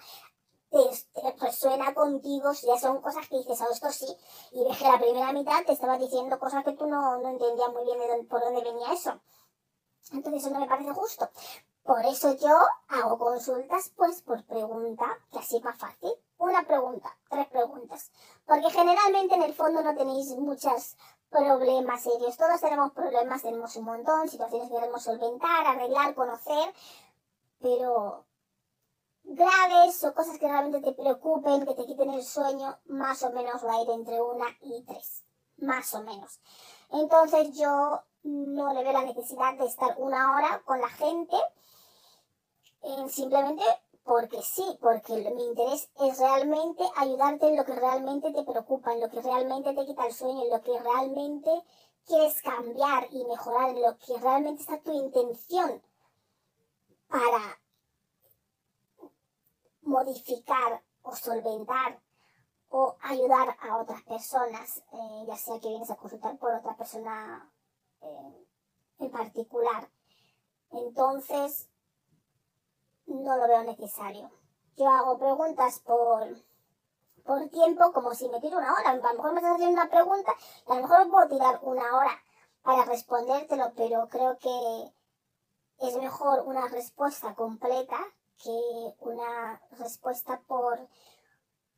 te, 0.69 1.35
resuena 1.39 1.93
contigo, 1.93 2.51
ya 2.51 2.77
son 2.77 3.01
cosas 3.01 3.27
que 3.29 3.37
dices, 3.37 3.61
a 3.61 3.65
oh, 3.65 3.71
esto 3.71 3.89
sí, 3.91 4.07
y 4.51 4.63
ves 4.63 4.77
que 4.77 4.85
la 4.85 4.99
primera 4.99 5.31
mitad 5.31 5.63
te 5.65 5.73
estaba 5.73 5.97
diciendo 5.97 6.39
cosas 6.39 6.63
que 6.63 6.73
tú 6.73 6.85
no, 6.87 7.17
no 7.17 7.29
entendías 7.29 7.71
muy 7.71 7.83
bien 7.85 7.99
de 7.99 8.23
por 8.25 8.41
dónde 8.41 8.61
venía 8.61 8.93
eso. 8.93 9.21
Entonces 10.11 10.43
eso 10.43 10.53
no 10.53 10.59
me 10.59 10.67
parece 10.67 10.93
justo. 10.93 11.29
Por 11.83 12.03
eso 12.05 12.35
yo 12.35 12.57
hago 12.87 13.17
consultas 13.17 13.91
pues 13.95 14.21
por 14.21 14.43
pregunta, 14.45 15.05
que 15.31 15.39
así 15.39 15.57
es 15.57 15.63
más 15.63 15.77
fácil. 15.77 16.11
Una 16.37 16.63
pregunta, 16.63 17.15
tres 17.29 17.47
preguntas. 17.47 18.11
Porque 18.45 18.69
generalmente 18.71 19.35
en 19.35 19.43
el 19.43 19.53
fondo 19.53 19.83
no 19.83 19.95
tenéis 19.95 20.35
muchos 20.35 20.97
problemas 21.29 22.03
serios. 22.03 22.37
Todos 22.37 22.59
tenemos 22.59 22.91
problemas, 22.91 23.41
tenemos 23.41 23.75
un 23.75 23.85
montón, 23.85 24.27
situaciones 24.27 24.69
que 24.69 24.75
queremos 24.75 25.03
solventar, 25.03 25.67
arreglar, 25.67 26.15
conocer. 26.15 26.73
Pero 27.59 28.25
graves 29.23 30.03
o 30.03 30.13
cosas 30.13 30.37
que 30.37 30.47
realmente 30.47 30.81
te 30.81 30.93
preocupen, 30.93 31.65
que 31.65 31.75
te 31.75 31.85
quiten 31.85 32.11
el 32.11 32.23
sueño, 32.23 32.79
más 32.85 33.23
o 33.23 33.31
menos 33.31 33.65
va 33.65 33.75
a 33.75 33.81
ir 33.81 33.89
entre 33.89 34.21
una 34.21 34.45
y 34.61 34.83
tres, 34.83 35.23
más 35.57 35.93
o 35.93 36.01
menos. 36.01 36.39
Entonces 36.91 37.57
yo 37.57 38.03
no 38.25 38.73
le 38.73 38.83
veo 38.83 38.91
la 38.91 39.05
necesidad 39.05 39.55
de 39.55 39.65
estar 39.65 39.95
una 39.97 40.35
hora 40.35 40.61
con 40.65 40.81
la 40.81 40.89
gente, 40.89 41.35
eh, 42.81 43.09
simplemente 43.09 43.63
porque 44.03 44.41
sí, 44.41 44.63
porque 44.81 45.13
mi 45.35 45.45
interés 45.45 45.89
es 45.99 46.19
realmente 46.19 46.83
ayudarte 46.95 47.47
en 47.47 47.57
lo 47.57 47.65
que 47.65 47.75
realmente 47.75 48.31
te 48.31 48.43
preocupa, 48.43 48.93
en 48.93 49.01
lo 49.01 49.09
que 49.09 49.21
realmente 49.21 49.73
te 49.73 49.85
quita 49.85 50.07
el 50.07 50.13
sueño, 50.13 50.43
en 50.43 50.49
lo 50.49 50.61
que 50.61 50.79
realmente 50.79 51.51
quieres 52.05 52.41
cambiar 52.41 53.07
y 53.11 53.23
mejorar, 53.25 53.69
en 53.69 53.81
lo 53.81 53.97
que 53.97 54.17
realmente 54.19 54.61
está 54.61 54.79
tu 54.79 54.91
intención 54.91 55.81
para 57.07 57.59
modificar 59.81 60.83
o 61.03 61.15
solventar 61.15 62.01
o 62.69 62.95
ayudar 63.01 63.55
a 63.59 63.77
otras 63.77 64.01
personas, 64.03 64.83
eh, 64.91 65.25
ya 65.27 65.37
sea 65.37 65.59
que 65.59 65.69
vienes 65.69 65.91
a 65.91 65.95
consultar 65.95 66.37
por 66.37 66.53
otra 66.53 66.75
persona 66.75 67.51
eh, 68.01 68.47
en 68.99 69.11
particular. 69.11 69.89
Entonces, 70.71 71.69
no 73.05 73.37
lo 73.37 73.47
veo 73.47 73.63
necesario. 73.63 74.31
Yo 74.77 74.87
hago 74.89 75.17
preguntas 75.17 75.79
por, 75.79 76.27
por 77.23 77.49
tiempo, 77.49 77.93
como 77.93 78.13
si 78.13 78.27
me 78.29 78.41
tiro 78.41 78.57
una 78.57 78.73
hora. 78.73 78.89
A 78.89 78.95
lo 78.95 79.01
mejor 79.01 79.33
me 79.33 79.39
estás 79.39 79.55
haciendo 79.55 79.81
una 79.81 79.89
pregunta 79.89 80.33
y 80.67 80.71
a 80.71 80.75
lo 80.75 80.81
mejor 80.81 81.09
puedo 81.09 81.27
tirar 81.29 81.59
una 81.61 81.97
hora 81.97 82.11
para 82.61 82.85
respondértelo, 82.85 83.73
pero 83.75 84.07
creo 84.09 84.37
que 84.39 84.91
es 85.79 85.95
mejor 85.97 86.41
una 86.45 86.67
respuesta 86.67 87.35
completa 87.35 87.97
que 88.43 88.95
una 88.99 89.61
respuesta 89.71 90.41
por 90.47 90.87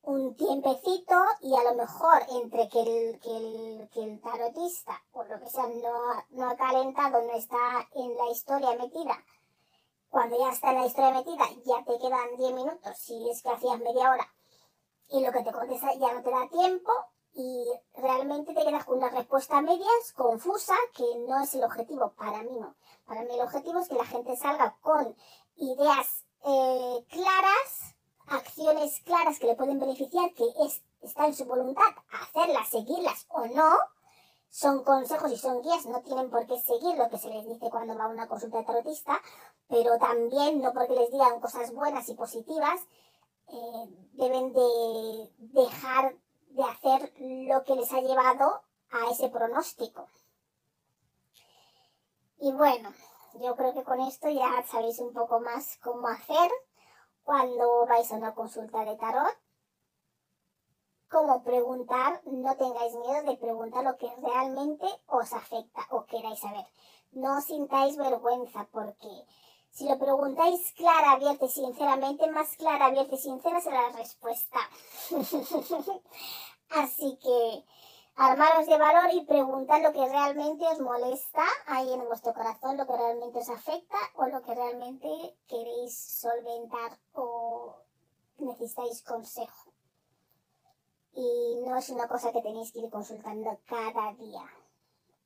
un 0.08 0.36
tiempecito 0.36 1.16
y 1.42 1.54
a 1.54 1.64
lo 1.64 1.76
mejor 1.76 2.24
entre 2.30 2.70
que 2.70 2.80
el, 2.80 3.20
que 3.20 3.36
el, 3.36 3.90
que 3.90 4.04
el 4.04 4.22
tarotista 4.22 5.04
o 5.12 5.26
lo 5.26 5.38
que 5.38 5.50
sea 5.50 5.68
no, 5.68 6.24
no 6.30 6.50
ha 6.50 6.56
calentado, 6.56 7.22
no 7.24 7.34
está 7.34 7.86
en 7.94 8.16
la 8.16 8.32
historia 8.32 8.72
metida, 8.78 9.18
cuando 10.08 10.40
ya 10.40 10.50
está 10.50 10.72
en 10.72 10.78
la 10.78 10.86
historia 10.86 11.12
metida 11.12 11.44
ya 11.66 11.84
te 11.84 12.00
quedan 12.00 12.38
10 12.38 12.54
minutos, 12.54 12.98
si 12.98 13.30
es 13.30 13.44
que 13.44 13.50
hacías 13.50 13.80
media 13.80 14.12
hora 14.12 14.34
y 15.10 15.26
lo 15.26 15.32
que 15.34 15.44
te 15.44 15.52
contesta 15.52 15.94
ya 15.96 16.14
no 16.14 16.24
te 16.24 16.32
da 16.32 16.48
tiempo 16.48 16.92
y 17.34 17.66
realmente 17.96 18.54
te 18.54 18.64
quedas 18.64 18.86
con 18.86 19.00
una 19.00 19.10
respuesta 19.10 19.58
a 19.58 19.62
medias, 19.62 20.14
confusa, 20.16 20.76
que 20.94 21.04
no 21.28 21.44
es 21.44 21.54
el 21.54 21.66
objetivo, 21.66 22.14
para 22.14 22.44
mí 22.44 22.58
no. 22.58 22.78
Para 23.06 23.24
mí 23.24 23.34
el 23.34 23.42
objetivo 23.42 23.80
es 23.80 23.90
que 23.90 23.96
la 23.96 24.06
gente 24.06 24.38
salga 24.38 24.78
con 24.80 25.16
ideas 25.58 26.26
eh, 26.46 27.06
claras, 27.10 27.97
acciones 28.28 29.00
claras 29.02 29.40
que 29.40 29.48
le 29.48 29.56
pueden 29.56 29.80
beneficiar, 29.80 30.34
que 30.34 30.46
es, 30.66 30.82
está 31.02 31.26
en 31.26 31.34
su 31.34 31.46
voluntad 31.46 31.84
hacerlas, 32.12 32.70
seguirlas 32.70 33.26
o 33.30 33.46
no, 33.48 33.78
son 34.50 34.84
consejos 34.84 35.32
y 35.32 35.38
son 35.38 35.62
guías, 35.62 35.86
no 35.86 36.02
tienen 36.02 36.30
por 36.30 36.46
qué 36.48 36.60
seguir 36.60 36.98
lo 36.98 37.10
que 37.10 37.18
se 37.18 37.30
les 37.30 37.48
dice 37.48 37.70
cuando 37.70 37.98
va 37.98 38.06
a 38.06 38.08
una 38.08 38.28
consulta 38.28 38.60
de 38.60 38.64
tarotista, 38.64 39.22
pero 39.68 39.98
también 39.98 40.62
no 40.62 40.74
porque 40.74 40.96
les 40.96 41.12
digan 41.12 41.40
cosas 41.40 41.74
buenas 41.74 42.08
y 42.10 42.16
positivas, 42.16 42.82
eh, 43.50 44.08
deben 44.14 44.54
de 44.54 45.32
dejar 45.38 46.16
de 46.50 46.64
hacer 46.64 47.14
lo 47.20 47.64
que 47.64 47.76
les 47.76 47.92
ha 47.94 48.02
llevado 48.02 48.62
a 48.92 49.12
ese 49.12 49.30
pronóstico. 49.30 50.08
Y 52.40 52.52
bueno, 52.52 52.94
yo 53.36 53.56
creo 53.56 53.74
que 53.74 53.84
con 53.84 54.00
esto 54.02 54.30
ya 54.30 54.64
sabéis 54.68 55.00
un 55.00 55.14
poco 55.14 55.40
más 55.40 55.78
cómo 55.84 56.08
hacer 56.08 56.52
cuando 57.28 57.86
vais 57.88 58.10
a 58.10 58.16
una 58.16 58.34
consulta 58.34 58.86
de 58.86 58.96
tarot. 58.96 59.38
Cómo 61.10 61.44
preguntar, 61.44 62.22
no 62.24 62.56
tengáis 62.56 62.96
miedo 62.96 63.24
de 63.24 63.36
preguntar 63.36 63.84
lo 63.84 63.98
que 63.98 64.10
realmente 64.22 64.88
os 65.08 65.34
afecta 65.34 65.82
o 65.90 66.06
queráis 66.06 66.40
saber. 66.40 66.66
No 67.12 67.42
sintáis 67.42 67.98
vergüenza 67.98 68.66
porque 68.72 69.26
si 69.72 69.90
lo 69.90 70.00
preguntáis 70.00 70.72
clara, 70.72 71.12
abierta 71.12 71.44
y 71.46 71.50
sinceramente, 71.50 72.32
más 72.32 72.56
clara, 72.56 72.86
abierta 72.86 73.16
y 73.16 73.18
sincera 73.18 73.60
será 73.60 73.90
la 73.90 73.98
respuesta. 73.98 74.60
Así 76.70 77.20
que 77.22 77.66
armaros 78.18 78.66
de 78.66 78.78
valor 78.80 79.14
y 79.14 79.26
preguntad 79.26 79.82
lo 79.84 79.94
que 79.94 80.10
realmente 80.10 80.66
os 80.66 80.80
molesta 80.80 81.44
ahí 81.68 81.94
en 81.94 82.06
vuestro 82.08 82.34
corazón, 82.34 82.76
lo 82.76 82.88
que 82.88 82.98
realmente 82.98 83.40
os 83.40 83.50
afecta 83.50 83.98
o 84.16 84.26
lo 84.26 84.42
que 84.42 84.56
realmente 84.56 85.38
queréis 85.48 85.96
solventar 85.96 86.98
o 87.14 87.76
necesitáis 88.40 89.04
consejo. 89.04 89.72
Y 91.14 91.62
no 91.68 91.78
es 91.78 91.90
una 91.90 92.08
cosa 92.08 92.32
que 92.32 92.42
tenéis 92.42 92.72
que 92.72 92.80
ir 92.80 92.90
consultando 92.90 93.60
cada 93.68 94.14
día, 94.14 94.46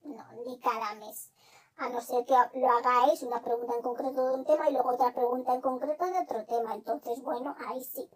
no, 0.03 0.25
ni 0.45 0.59
cada 0.59 0.93
mes. 0.95 1.31
A 1.77 1.89
no 1.89 2.01
ser 2.01 2.25
que 2.25 2.35
lo 2.59 2.69
hagáis 2.69 3.23
una 3.23 3.41
pregunta 3.41 3.73
en 3.73 3.81
concreto 3.81 4.27
de 4.27 4.35
un 4.35 4.45
tema 4.45 4.69
y 4.69 4.73
luego 4.73 4.89
otra 4.89 5.13
pregunta 5.13 5.53
en 5.53 5.61
concreto 5.61 6.05
de 6.05 6.19
otro 6.19 6.45
tema. 6.45 6.75
Entonces, 6.75 7.21
bueno, 7.23 7.55
ahí 7.67 7.83
sí. 7.83 8.09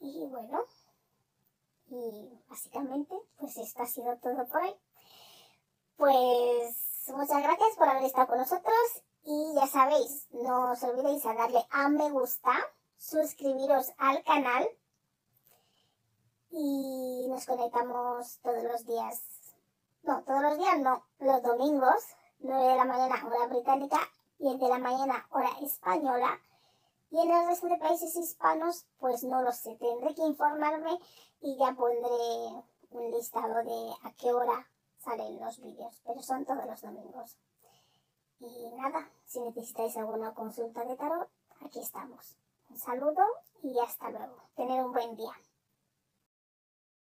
Y 0.00 0.26
bueno. 0.26 0.64
Y 1.88 2.40
básicamente, 2.48 3.14
pues 3.38 3.56
esto 3.56 3.82
ha 3.82 3.86
sido 3.86 4.16
todo 4.18 4.46
por 4.48 4.62
hoy. 4.62 4.74
Pues 5.96 7.04
muchas 7.08 7.42
gracias 7.42 7.76
por 7.76 7.88
haber 7.88 8.04
estado 8.04 8.26
con 8.28 8.38
nosotros 8.38 9.02
y 9.24 9.54
ya 9.54 9.66
sabéis, 9.66 10.26
no 10.32 10.72
os 10.72 10.82
olvidéis 10.82 11.24
a 11.26 11.34
darle 11.34 11.64
a 11.70 11.88
me 11.88 12.10
gusta, 12.10 12.52
suscribiros 12.98 13.92
al 13.98 14.22
canal 14.24 14.68
y 16.50 17.26
nos 17.28 17.46
conectamos 17.46 18.38
todos 18.42 18.62
los 18.64 18.86
días. 18.86 19.22
No, 20.02 20.22
todos 20.24 20.42
los 20.42 20.58
días 20.58 20.78
no, 20.80 21.04
los 21.18 21.42
domingos, 21.42 22.04
9 22.40 22.68
de 22.68 22.76
la 22.76 22.84
mañana 22.84 23.26
hora 23.26 23.46
británica, 23.46 23.98
y 24.38 24.44
10 24.48 24.60
de 24.60 24.68
la 24.68 24.78
mañana 24.78 25.26
hora 25.30 25.50
española. 25.62 26.40
Y 27.14 27.20
en 27.20 27.30
el 27.30 27.46
resto 27.46 27.68
de 27.68 27.76
países 27.76 28.16
hispanos, 28.16 28.86
pues 28.98 29.22
no 29.22 29.40
lo 29.40 29.52
sé, 29.52 29.76
tendré 29.76 30.16
que 30.16 30.22
informarme 30.22 30.98
y 31.40 31.56
ya 31.56 31.72
pondré 31.72 32.64
un 32.90 33.12
listado 33.12 33.54
de 33.62 33.94
a 34.02 34.12
qué 34.18 34.32
hora 34.32 34.66
salen 34.98 35.38
los 35.38 35.60
vídeos, 35.62 36.02
pero 36.04 36.20
son 36.22 36.44
todos 36.44 36.66
los 36.66 36.82
domingos. 36.82 37.38
Y 38.40 38.68
nada, 38.70 39.08
si 39.26 39.38
necesitáis 39.38 39.96
alguna 39.96 40.34
consulta 40.34 40.84
de 40.84 40.96
tarot, 40.96 41.28
aquí 41.60 41.78
estamos. 41.78 42.36
Un 42.68 42.78
saludo 42.78 43.22
y 43.62 43.78
hasta 43.78 44.10
luego. 44.10 44.34
Tener 44.56 44.84
un 44.84 44.92
buen 44.92 45.14
día. 45.14 45.34